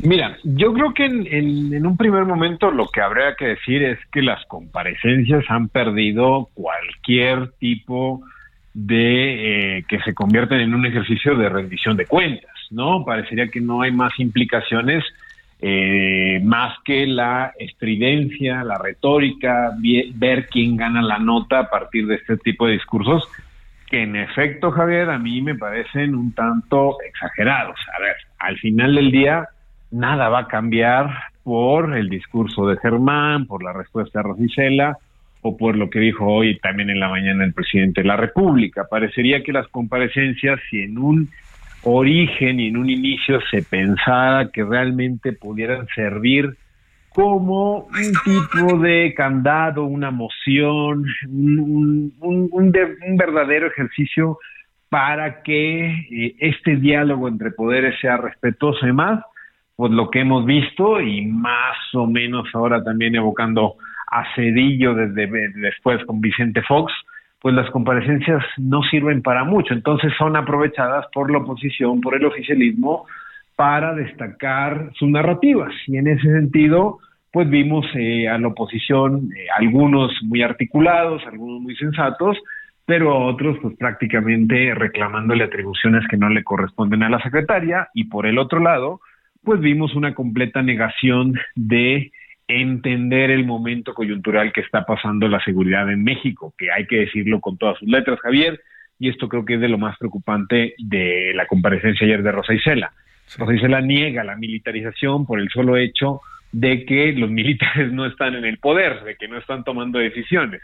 [0.00, 4.22] Mira, yo creo que en, un primer momento lo que habría que decir es que
[4.22, 8.22] las comparecencias han perdido cualquier tipo
[8.74, 13.04] de eh, que se convierten en un ejercicio de rendición de cuentas, ¿no?
[13.04, 15.04] Parecería que no hay más implicaciones
[15.66, 19.72] eh, más que la estridencia, la retórica,
[20.14, 23.26] ver quién gana la nota a partir de este tipo de discursos,
[23.86, 27.78] que en efecto, Javier, a mí me parecen un tanto exagerados.
[27.96, 29.48] A ver, al final del día,
[29.94, 31.10] nada va a cambiar
[31.42, 34.98] por el discurso de Germán, por la respuesta de Rosicela
[35.42, 38.86] o por lo que dijo hoy también en la mañana el presidente de la República.
[38.90, 41.28] Parecería que las comparecencias, si en un
[41.82, 46.56] origen y en un inicio se pensaba que realmente pudieran servir
[47.10, 52.72] como un tipo de candado, una moción, un, un,
[53.16, 54.38] verdadero ejercicio
[54.88, 59.20] para que eh, este diálogo entre poderes sea respetuoso y más,
[59.76, 63.74] pues lo que hemos visto y más o menos ahora también evocando
[64.10, 66.92] a Cedillo desde después con Vicente Fox,
[67.40, 72.24] pues las comparecencias no sirven para mucho, entonces son aprovechadas por la oposición, por el
[72.24, 73.06] oficialismo,
[73.56, 75.72] para destacar sus narrativas.
[75.86, 76.98] Y en ese sentido,
[77.32, 82.38] pues vimos eh, a la oposición eh, algunos muy articulados, algunos muy sensatos,
[82.86, 88.26] pero otros pues prácticamente reclamándole atribuciones que no le corresponden a la secretaria y por
[88.26, 89.00] el otro lado,
[89.44, 92.12] pues vimos una completa negación de
[92.48, 97.40] entender el momento coyuntural que está pasando la seguridad en México, que hay que decirlo
[97.40, 98.60] con todas sus letras, Javier,
[98.98, 102.54] y esto creo que es de lo más preocupante de la comparecencia ayer de Rosa
[102.54, 102.92] Isela.
[103.38, 106.20] Rosa Isela niega la militarización por el solo hecho
[106.52, 110.62] de que los militares no están en el poder, de que no están tomando decisiones.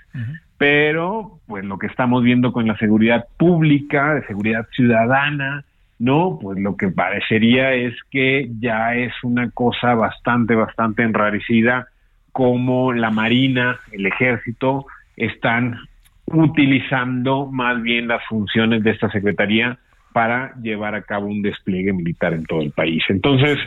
[0.58, 5.64] Pero, pues lo que estamos viendo con la seguridad pública, de seguridad ciudadana,
[6.00, 11.88] no, pues lo que parecería es que ya es una cosa bastante, bastante enrarecida
[12.32, 14.86] como la Marina, el Ejército
[15.18, 15.76] están
[16.24, 19.78] utilizando más bien las funciones de esta Secretaría
[20.14, 23.02] para llevar a cabo un despliegue militar en todo el país.
[23.10, 23.58] Entonces,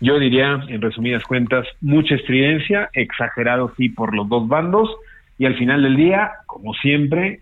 [0.00, 4.88] yo diría, en resumidas cuentas, mucha estridencia, exagerado sí por los dos bandos,
[5.36, 7.40] y al final del día, como siempre,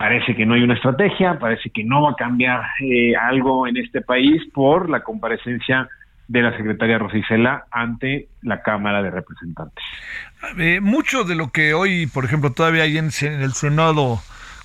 [0.00, 3.76] parece que no hay una estrategia, parece que no va a cambiar eh, algo en
[3.76, 5.90] este país por la comparecencia
[6.26, 9.84] de la secretaria Rosicela ante la Cámara de Representantes.
[10.56, 14.20] Eh, mucho de lo que hoy, por ejemplo, todavía hay en, el Senado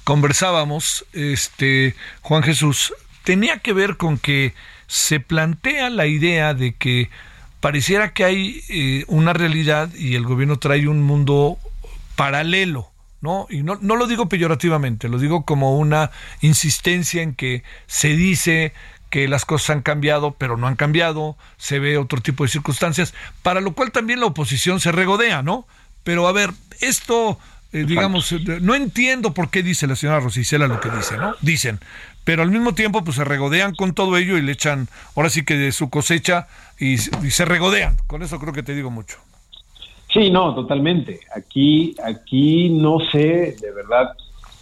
[0.06, 2.94] conversábamos, este Juan Jesús,
[3.26, 4.54] tenía que ver con que
[4.88, 7.10] se plantea la idea de que
[7.60, 11.58] pareciera que hay eh, una realidad y el gobierno trae un mundo
[12.16, 12.95] paralelo
[13.26, 13.48] ¿no?
[13.50, 16.12] Y no, no lo digo peyorativamente, lo digo como una
[16.42, 18.72] insistencia en que se dice
[19.10, 23.14] que las cosas han cambiado, pero no han cambiado, se ve otro tipo de circunstancias,
[23.42, 25.66] para lo cual también la oposición se regodea, ¿no?
[26.04, 26.52] Pero a ver,
[26.82, 27.40] esto,
[27.74, 31.34] eh, digamos, eh, no entiendo por qué dice la señora Rosicela lo que dice, ¿no?
[31.42, 31.80] Dicen,
[32.24, 35.44] pero al mismo tiempo pues se regodean con todo ello y le echan, ahora sí
[35.44, 36.48] que de su cosecha
[36.78, 39.18] y, y se regodean, con eso creo que te digo mucho.
[40.16, 41.20] Sí, no, totalmente.
[41.36, 44.14] Aquí, aquí no sé de verdad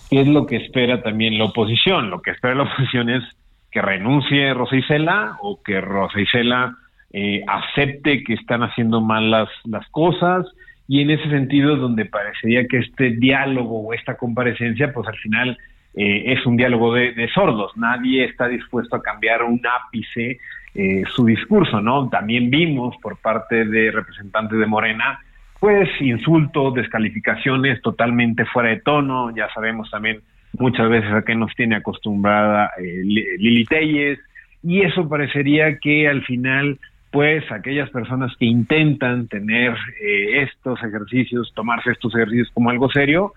[0.09, 2.09] qué es lo que espera también la oposición.
[2.09, 3.23] Lo que espera la oposición es
[3.69, 6.75] que renuncie Rosa Isela o que Rosa Isela
[7.11, 10.47] eh, acepte que están haciendo mal las, las cosas
[10.87, 15.55] y en ese sentido donde parecería que este diálogo o esta comparecencia pues al final
[15.93, 17.77] eh, es un diálogo de, sordos.
[17.77, 20.39] Nadie está dispuesto a cambiar un ápice
[20.73, 22.09] eh, su discurso, ¿no?
[22.09, 25.19] También vimos por parte de representantes de Morena
[25.63, 30.19] pues insultos, descalificaciones totalmente fuera de tono, ya sabemos también
[30.59, 34.19] muchas veces a qué nos tiene acostumbrada eh, Lili Telles,
[34.61, 36.79] y eso parecería que al final
[37.11, 43.31] pues aquellas personas que intentan tener eh, estos ejercicios, tomarse estos ejercicios como algo serio,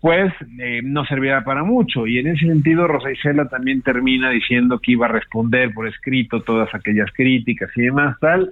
[0.00, 2.08] pues eh, no servirá para mucho.
[2.08, 6.42] Y en ese sentido, Rosa Isela también termina diciendo que iba a responder por escrito
[6.42, 8.50] todas aquellas críticas y demás, tal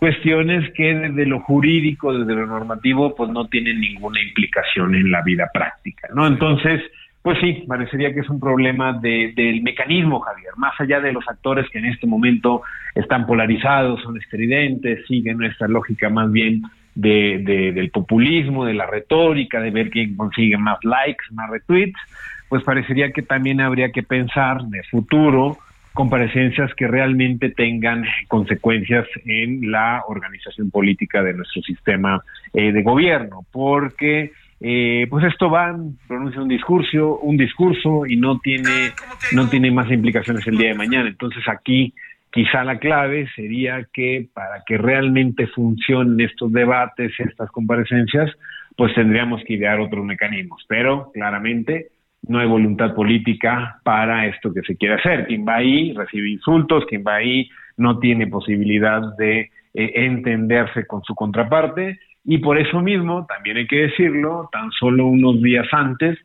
[0.00, 5.20] cuestiones que desde lo jurídico, desde lo normativo, pues no tienen ninguna implicación en la
[5.20, 6.26] vida práctica, ¿no?
[6.26, 6.80] Entonces,
[7.20, 11.28] pues sí, parecería que es un problema de, del mecanismo, Javier, más allá de los
[11.28, 12.62] actores que en este momento
[12.94, 16.62] están polarizados, son estridentes, siguen nuestra lógica más bien
[16.94, 22.00] de, de, del populismo, de la retórica, de ver quién consigue más likes, más retweets,
[22.48, 25.58] pues parecería que también habría que pensar de futuro
[26.00, 32.24] comparecencias que realmente tengan consecuencias en la organización política de nuestro sistema
[32.54, 34.32] eh, de gobierno, porque
[34.62, 35.76] eh, pues esto va,
[36.08, 38.92] pronuncia un discurso, un discurso y no tiene,
[39.32, 41.06] no tiene más implicaciones el día de mañana.
[41.06, 41.92] Entonces aquí
[42.32, 48.30] quizá la clave sería que para que realmente funcionen estos debates, estas comparecencias,
[48.74, 50.64] pues tendríamos que idear otros mecanismos.
[50.66, 51.88] Pero claramente
[52.28, 55.26] no hay voluntad política para esto que se quiere hacer.
[55.26, 61.02] Quien va ahí recibe insultos, quien va ahí no tiene posibilidad de eh, entenderse con
[61.02, 66.18] su contraparte y por eso mismo, también hay que decirlo, tan solo unos días antes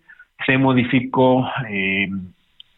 [0.46, 2.10] se modificó eh,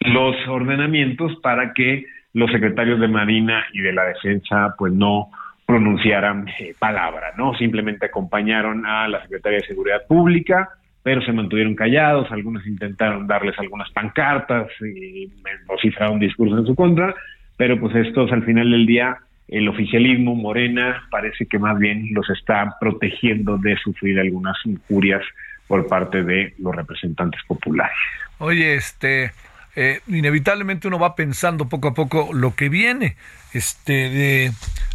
[0.00, 5.30] los ordenamientos para que los secretarios de Marina y de la Defensa pues no
[5.66, 7.54] pronunciaran eh, palabra, ¿no?
[7.54, 10.68] Simplemente acompañaron a la Secretaría de Seguridad Pública,
[11.02, 15.30] pero se mantuvieron callados, algunos intentaron darles algunas pancartas y
[15.66, 17.14] vocifrar un discurso en su contra,
[17.56, 19.18] pero pues estos al final del día
[19.48, 25.22] el oficialismo Morena parece que más bien los está protegiendo de sufrir algunas injurias
[25.66, 27.96] por parte de los representantes populares.
[28.38, 29.32] Oye, este,
[29.74, 33.16] eh, inevitablemente uno va pensando poco a poco lo que viene.
[33.52, 34.52] Este, de,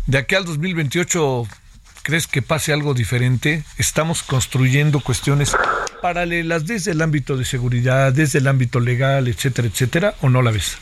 [0.07, 1.45] de aquí al 2028,
[2.03, 3.63] ¿crees que pase algo diferente?
[3.77, 5.55] Estamos construyendo cuestiones
[6.01, 10.51] paralelas desde el ámbito de seguridad, desde el ámbito legal, etcétera, etcétera, ¿o no la
[10.51, 10.77] ves?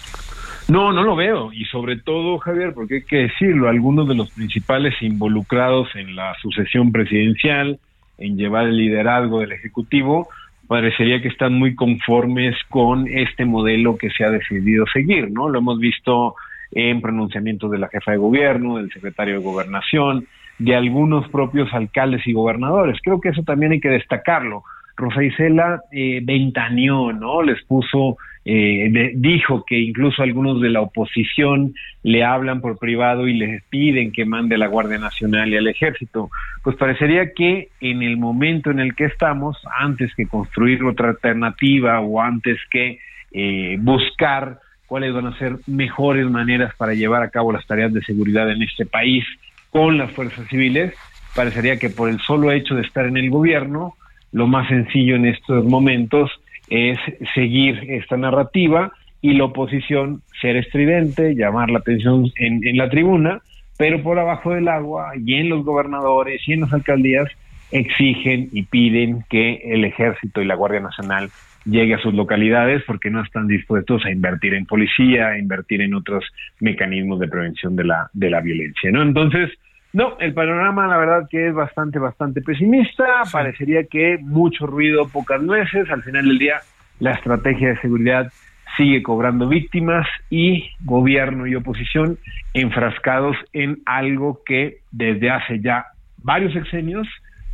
[0.68, 1.54] No, no lo veo.
[1.54, 6.34] Y sobre todo, Javier, porque hay que decirlo, algunos de los principales involucrados en la
[6.42, 7.80] sucesión presidencial,
[8.18, 10.30] en llevar el liderazgo del Ejecutivo,
[10.68, 15.50] parecería que están muy conformes con este modelo que se ha decidido seguir, ¿no?
[15.50, 16.36] Lo hemos visto
[16.72, 20.28] en pronunciamientos de la jefa de gobierno, del secretario de gobernación,
[20.62, 23.00] de algunos propios alcaldes y gobernadores.
[23.04, 24.64] Creo que eso también hay que destacarlo.
[24.96, 27.42] Rosa Isela eh, ventaneó, ¿no?
[27.42, 33.34] Les puso eh, dijo que incluso algunos de la oposición le hablan por privado y
[33.34, 36.30] les piden que mande a la Guardia Nacional y al Ejército.
[36.64, 42.00] Pues parecería que en el momento en el que estamos, antes que construir otra alternativa
[42.00, 43.00] o antes que
[43.32, 48.02] eh, buscar cuáles van a ser mejores maneras para llevar a cabo las tareas de
[48.02, 49.24] seguridad en este país
[49.72, 50.94] con las fuerzas civiles,
[51.36, 53.96] parecería que por el solo hecho de estar en el gobierno,
[54.32, 56.30] lo más sencillo en estos momentos
[56.70, 57.00] es
[57.34, 58.92] seguir esta narrativa
[59.22, 63.42] y la oposición ser estridente, llamar la atención en, en la tribuna,
[63.78, 67.28] pero por abajo del agua y en los gobernadores y en las alcaldías
[67.72, 71.30] exigen y piden que el ejército y la Guardia Nacional
[71.66, 75.94] llegue a sus localidades porque no están dispuestos a invertir en policía, a invertir en
[75.94, 76.26] otros
[76.60, 79.02] mecanismos de prevención de la, de la violencia, ¿no?
[79.02, 79.52] Entonces,
[79.94, 83.24] no, el panorama la verdad que es bastante, bastante pesimista.
[83.32, 85.90] Parecería que mucho ruido, pocas nueces.
[85.90, 86.62] Al final del día,
[87.00, 88.32] la estrategia de seguridad
[88.78, 92.18] sigue cobrando víctimas y gobierno y oposición
[92.54, 95.88] enfrascados en algo que desde hace ya
[96.24, 97.08] varios sexenios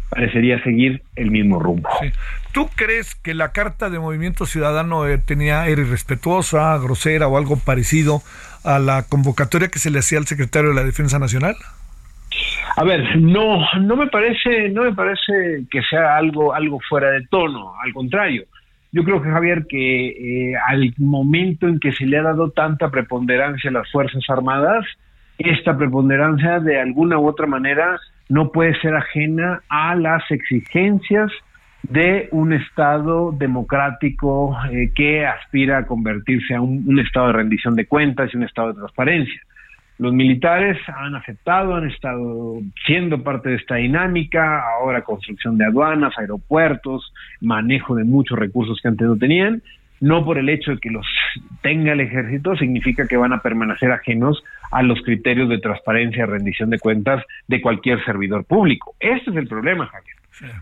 [0.10, 1.90] parecería seguir el mismo rumbo.
[2.54, 7.58] ¿Tú crees que la carta de Movimiento Ciudadano eh, tenía era irrespetuosa, grosera o algo
[7.58, 8.22] parecido
[8.64, 11.56] a la convocatoria que se le hacía al secretario de la Defensa Nacional?
[12.76, 17.26] A ver, no, no me parece, no me parece que sea algo, algo fuera de
[17.28, 18.46] tono, al contrario.
[18.92, 22.90] Yo creo que Javier, que eh, al momento en que se le ha dado tanta
[22.90, 24.86] preponderancia a las Fuerzas Armadas,
[25.38, 31.32] esta preponderancia de alguna u otra manera no puede ser ajena a las exigencias
[31.84, 37.86] de un Estado democrático eh, que aspira a convertirse a un Estado de rendición de
[37.86, 39.42] cuentas y un Estado de transparencia.
[40.00, 46.14] Los militares han aceptado, han estado siendo parte de esta dinámica, ahora construcción de aduanas,
[46.18, 47.12] aeropuertos,
[47.42, 49.64] manejo de muchos recursos que antes no tenían.
[50.00, 51.08] No por el hecho de que los
[51.64, 56.70] tenga el ejército significa que van a permanecer ajenos a los criterios de transparencia rendición
[56.70, 58.96] de cuentas de cualquier servidor público.
[59.00, 60.16] Este es el problema, Javier.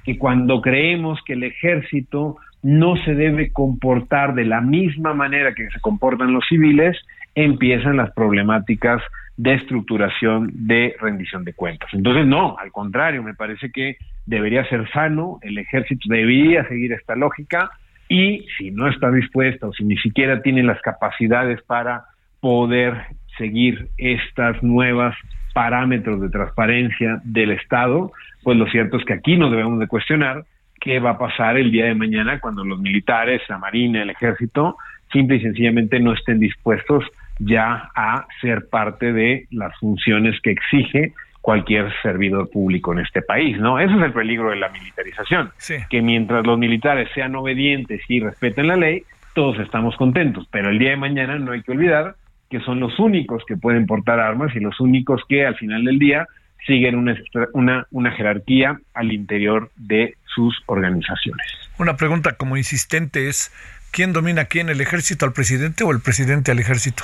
[0.04, 5.70] Que cuando creemos que el ejército no se debe comportar de la misma manera que
[5.70, 6.98] se comportan los civiles,
[7.36, 9.02] empiezan las problemáticas
[9.38, 11.90] de estructuración de rendición de cuentas.
[11.94, 17.16] Entonces, no, al contrario, me parece que debería ser sano, el ejército debería seguir esta
[17.16, 17.70] lógica
[18.08, 22.06] y si no está dispuesto o si ni siquiera tiene las capacidades para
[22.40, 22.94] poder
[23.38, 25.16] seguir estas nuevas
[25.54, 28.12] parámetros de transparencia del Estado,
[28.44, 30.44] pues lo cierto es que aquí nos debemos de cuestionar
[30.82, 34.78] qué va a pasar el día de mañana cuando los militares, la Marina, el Ejército,
[35.12, 37.06] simple y sencillamente no estén dispuestos
[37.40, 43.58] ya a ser parte de las funciones que exige cualquier servidor público en este país,
[43.60, 43.80] ¿no?
[43.80, 45.52] Ese es el peligro de la militarización,
[45.90, 49.04] que mientras los militares sean obedientes y respeten la ley,
[49.36, 52.16] todos estamos contentos, pero el día de mañana no hay que olvidar
[52.50, 56.00] que son los únicos que pueden portar armas y los únicos que al final del
[56.00, 56.28] día
[56.66, 57.16] siguen una,
[57.54, 61.46] una, una jerarquía al interior de sus organizaciones.
[61.78, 63.54] Una pregunta como insistente es,
[63.92, 67.04] ¿quién domina quién, el ejército al presidente o el presidente al ejército?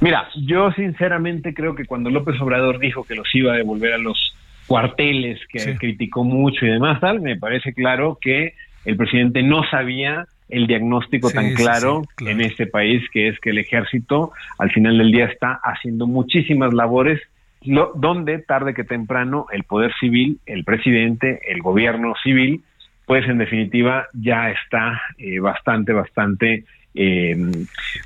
[0.00, 3.98] Mira, yo sinceramente creo que cuando López Obrador dijo que los iba a devolver a
[3.98, 4.34] los
[4.66, 10.26] cuarteles, que criticó mucho y demás, tal, me parece claro que el presidente no sabía
[10.48, 15.12] el diagnóstico tan claro, en este país, que es que el ejército al final del
[15.12, 17.20] día está haciendo muchísimas labores,
[17.62, 22.62] donde tarde que temprano el poder civil, el presidente, el gobierno civil,
[23.04, 27.36] pues en definitiva ya está eh, bastante, bastante, eh,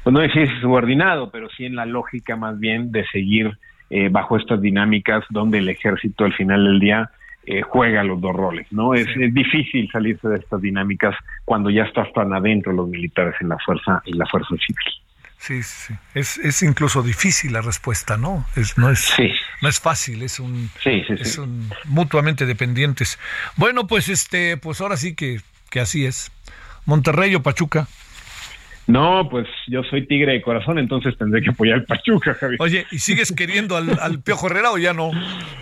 [0.03, 3.59] pues no decir subordinado, pero sí en la lógica más bien de seguir
[3.90, 7.11] eh, bajo estas dinámicas donde el ejército al final del día
[7.45, 8.95] eh, juega los dos roles, ¿no?
[8.95, 13.59] Es, difícil salirse de estas dinámicas cuando ya estás tan adentro los militares en la
[13.59, 15.03] fuerza en la fuerza civil.
[15.38, 15.93] Sí, sí.
[16.14, 18.47] Es, es incluso difícil la respuesta, ¿no?
[18.55, 19.12] Es, no, es,
[19.61, 23.18] no es fácil, es un, sí, es un mutuamente dependientes.
[23.57, 26.30] Bueno, pues este, pues ahora sí que, que así es.
[26.86, 27.88] Monterrey o Pachuca.
[28.87, 32.61] No, pues yo soy tigre de corazón, entonces tendré que apoyar al Pachuca, Javier.
[32.61, 35.11] Oye, ¿y sigues queriendo al, al Piojo Herrera o ya no?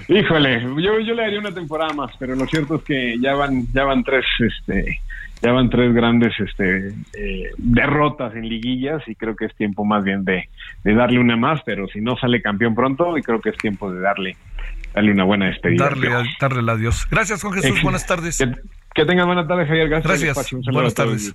[0.08, 3.66] Híjole, yo, yo le daría una temporada más, pero lo cierto es que ya van,
[3.72, 5.00] ya van tres, este,
[5.42, 10.02] ya van tres grandes este, eh, derrotas en liguillas y creo que es tiempo más
[10.02, 10.48] bien de,
[10.84, 14.00] darle una más, pero si no sale campeón pronto, y creo que es tiempo de
[14.00, 14.36] darle,
[14.94, 15.84] darle una buena despedida.
[15.84, 16.08] Darle,
[16.40, 17.06] darle el adiós.
[17.10, 17.82] Gracias, Juan Jesús.
[17.82, 18.38] buenas tardes.
[18.38, 18.50] Que,
[18.94, 19.88] que tengan buena tarde, Javier.
[19.88, 20.34] Gracias.
[20.34, 20.64] Gracias.
[20.72, 21.34] buenas tardes.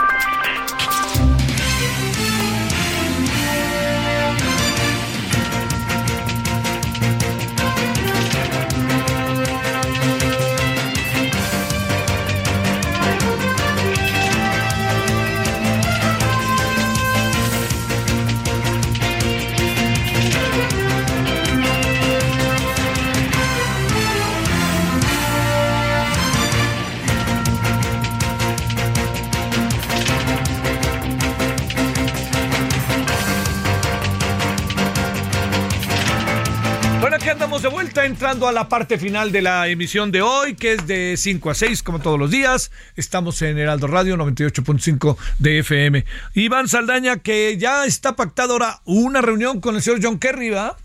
[37.23, 41.13] De vuelta entrando a la parte final de la emisión de hoy, que es de
[41.15, 42.71] 5 a 6, como todos los días.
[42.95, 46.03] Estamos en Heraldo Radio 98.5 de FM.
[46.33, 50.77] Iván Saldaña, que ya está pactada ahora una reunión con el señor John Kerry, ¿va?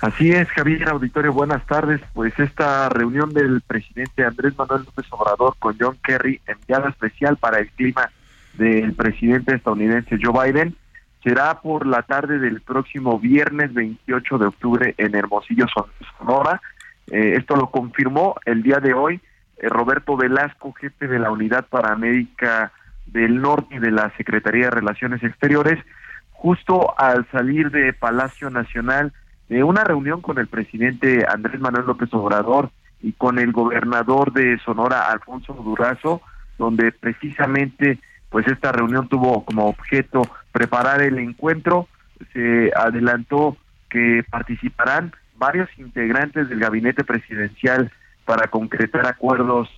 [0.00, 2.00] Así es, Javier Auditorio, buenas tardes.
[2.12, 7.60] Pues esta reunión del presidente Andrés Manuel López Obrador con John Kerry, enviada especial para
[7.60, 8.10] el clima
[8.54, 10.74] del presidente estadounidense Joe Biden,
[11.22, 15.66] será por la tarde del próximo viernes 28 de octubre en Hermosillo,
[16.18, 16.60] Sonora.
[17.10, 19.20] Eh, esto lo confirmó el día de hoy
[19.58, 22.72] eh, Roberto Velasco, jefe de la Unidad para América
[23.06, 25.78] del Norte de la Secretaría de Relaciones Exteriores,
[26.32, 29.12] justo al salir de Palacio Nacional
[29.48, 32.70] de una reunión con el presidente Andrés Manuel López Obrador
[33.02, 36.22] y con el gobernador de Sonora, Alfonso Durazo,
[36.56, 37.98] donde precisamente
[38.30, 40.22] pues esta reunión tuvo como objeto
[40.52, 41.88] preparar el encuentro.
[42.32, 43.56] Se adelantó
[43.88, 47.90] que participarán varios integrantes del gabinete presidencial
[48.24, 49.68] para concretar acuerdos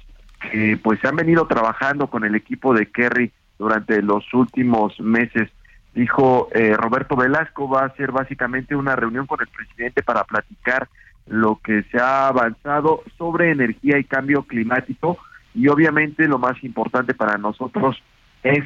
[0.51, 5.49] que pues se han venido trabajando con el equipo de Kerry durante los últimos meses.
[5.95, 10.89] Dijo eh, Roberto Velasco, va a ser básicamente una reunión con el presidente para platicar
[11.27, 15.19] lo que se ha avanzado sobre energía y cambio climático
[15.55, 18.03] y obviamente lo más importante para nosotros
[18.43, 18.65] es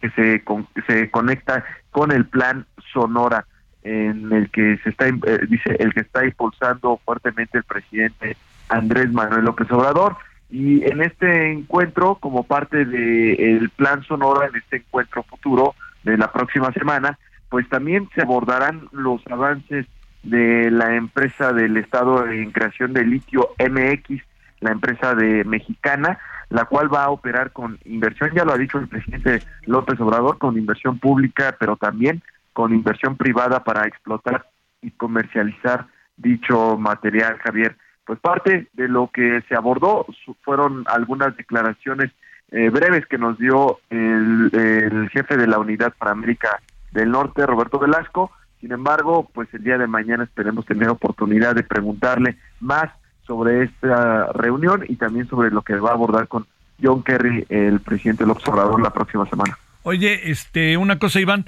[0.00, 0.42] que se,
[0.86, 3.46] se conecta con el plan Sonora
[3.82, 5.16] en el que se está eh,
[5.48, 8.36] dice el que está impulsando fuertemente el presidente
[8.68, 10.16] Andrés Manuel López Obrador.
[10.50, 16.30] Y en este encuentro como parte del plan Sonora en este encuentro futuro de la
[16.30, 17.18] próxima semana
[17.48, 19.86] pues también se abordarán los avances
[20.22, 24.22] de la empresa del Estado en creación de litio MX,
[24.60, 26.18] la empresa de mexicana,
[26.52, 30.36] la cual va a operar con inversión, ya lo ha dicho el presidente López Obrador,
[30.36, 32.22] con inversión pública, pero también
[32.52, 34.50] con inversión privada para explotar
[34.82, 35.86] y comercializar
[36.16, 37.76] dicho material, Javier.
[38.04, 40.06] Pues parte de lo que se abordó
[40.42, 42.10] fueron algunas declaraciones
[42.50, 47.46] eh, breves que nos dio el, el jefe de la Unidad para América del Norte,
[47.46, 48.30] Roberto Velasco.
[48.60, 52.90] Sin embargo, pues el día de mañana esperemos tener oportunidad de preguntarle más
[53.26, 56.46] sobre esta reunión y también sobre lo que va a abordar con
[56.82, 59.56] John Kerry, el presidente del observador, la próxima semana.
[59.84, 61.46] Oye, este, una cosa, Iván,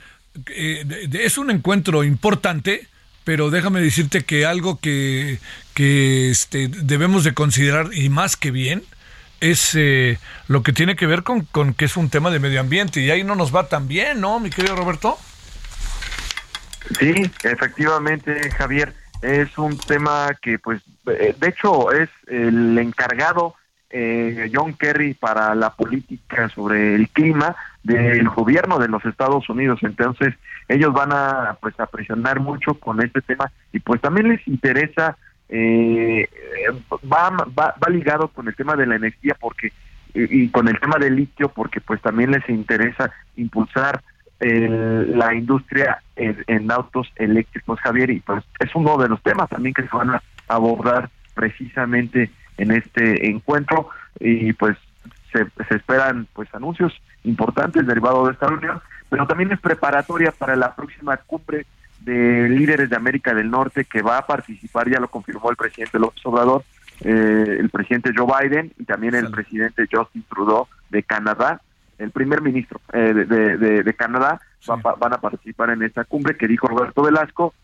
[0.50, 2.88] eh, es un encuentro importante,
[3.24, 5.38] pero déjame decirte que algo que,
[5.74, 8.82] que este, debemos de considerar, y más que bien,
[9.40, 10.18] es eh,
[10.48, 13.10] lo que tiene que ver con, con que es un tema de medio ambiente, y
[13.10, 15.18] ahí no nos va tan bien, ¿no, mi querido Roberto?
[16.98, 23.54] Sí, efectivamente, Javier es un tema que pues de hecho es el encargado
[23.96, 29.78] eh, John Kerry para la política sobre el clima del gobierno de los Estados Unidos.
[29.82, 30.34] Entonces
[30.66, 35.16] ellos van a pues a presionar mucho con este tema y pues también les interesa
[35.48, 36.28] eh,
[37.04, 39.72] va, va, va ligado con el tema de la energía porque
[40.12, 44.02] y, con el tema del litio porque pues también les interesa impulsar
[44.40, 49.82] la industria en, autos eléctricos, Javier, y pues es uno de los temas también que
[49.82, 53.88] se van a abordar precisamente en este encuentro.
[54.20, 54.76] Y pues
[55.32, 56.92] se, se esperan pues anuncios
[57.24, 61.66] importantes derivados de esta reunión, pero también es preparatoria para la próxima cumbre
[62.00, 65.98] de líderes de América del Norte que va a participar, ya lo confirmó el presidente
[65.98, 66.64] López Obrador,
[67.00, 71.60] eh, el presidente Joe Biden y también el presidente Justin Trudeau de Canadá,
[71.98, 76.66] el primer ministro eh, de, de, Canadá, van a participar en esta cumbre que dijo
[76.66, 77.54] Roberto Velasco.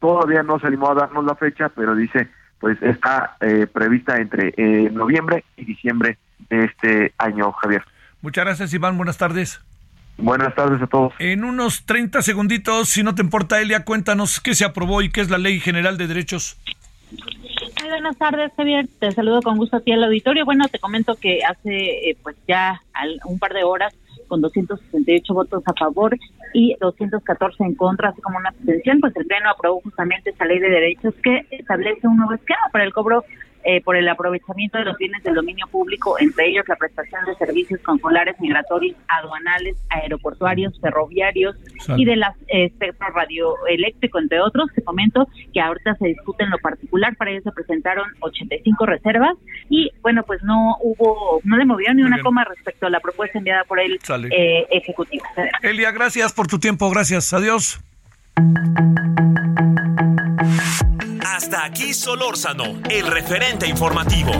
[0.00, 2.28] Todavía no se animó a darnos la fecha, pero dice,
[2.60, 4.52] pues está eh, prevista entre
[4.90, 6.18] noviembre y diciembre
[6.50, 7.82] de este año, Javier.
[8.22, 8.96] Muchas gracias, Iván.
[8.96, 9.60] Buenas tardes.
[10.18, 11.12] Buenas tardes a todos.
[11.18, 15.20] En unos 30 segunditos, si no te importa, Elia, cuéntanos qué se aprobó y qué
[15.20, 16.56] es la Ley General de Derechos.
[17.80, 18.88] Muy buenas tardes, Javier.
[18.98, 20.44] Te saludo con gusto a ti al auditorio.
[20.44, 22.80] Bueno, te comento que hace eh, pues ya
[23.26, 23.94] un par de horas
[24.26, 26.16] con 268 votos a favor
[26.52, 30.58] y 214 en contra, así como una abstención, pues el Pleno aprobó justamente esa ley
[30.58, 33.24] de derechos que establece un nuevo esquema para el cobro
[33.68, 37.34] eh, por el aprovechamiento de los bienes del dominio público, entre ellos la prestación de
[37.34, 41.56] servicios consulares, migratorios, aduanales, aeroportuarios, ferroviarios
[41.96, 44.70] y de las eh, espectro radioeléctrico, entre otros.
[44.72, 49.34] Te comento que ahorita se discute en lo particular, para ello se presentaron 85 reservas
[49.68, 53.38] y bueno, pues no hubo, no le movieron ni una coma respecto a la propuesta
[53.38, 53.98] enviada por el
[54.30, 55.24] eh, Ejecutivo.
[55.62, 57.80] Elia, gracias por tu tiempo, gracias, adiós.
[61.24, 64.32] Hasta aquí Solórzano, el referente informativo.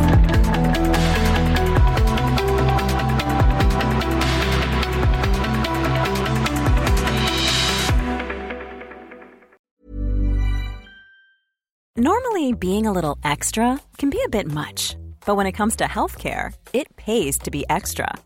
[11.98, 15.84] Normally, being a little extra can be a bit much, but when it comes to
[15.84, 18.14] healthcare, it pays to be extra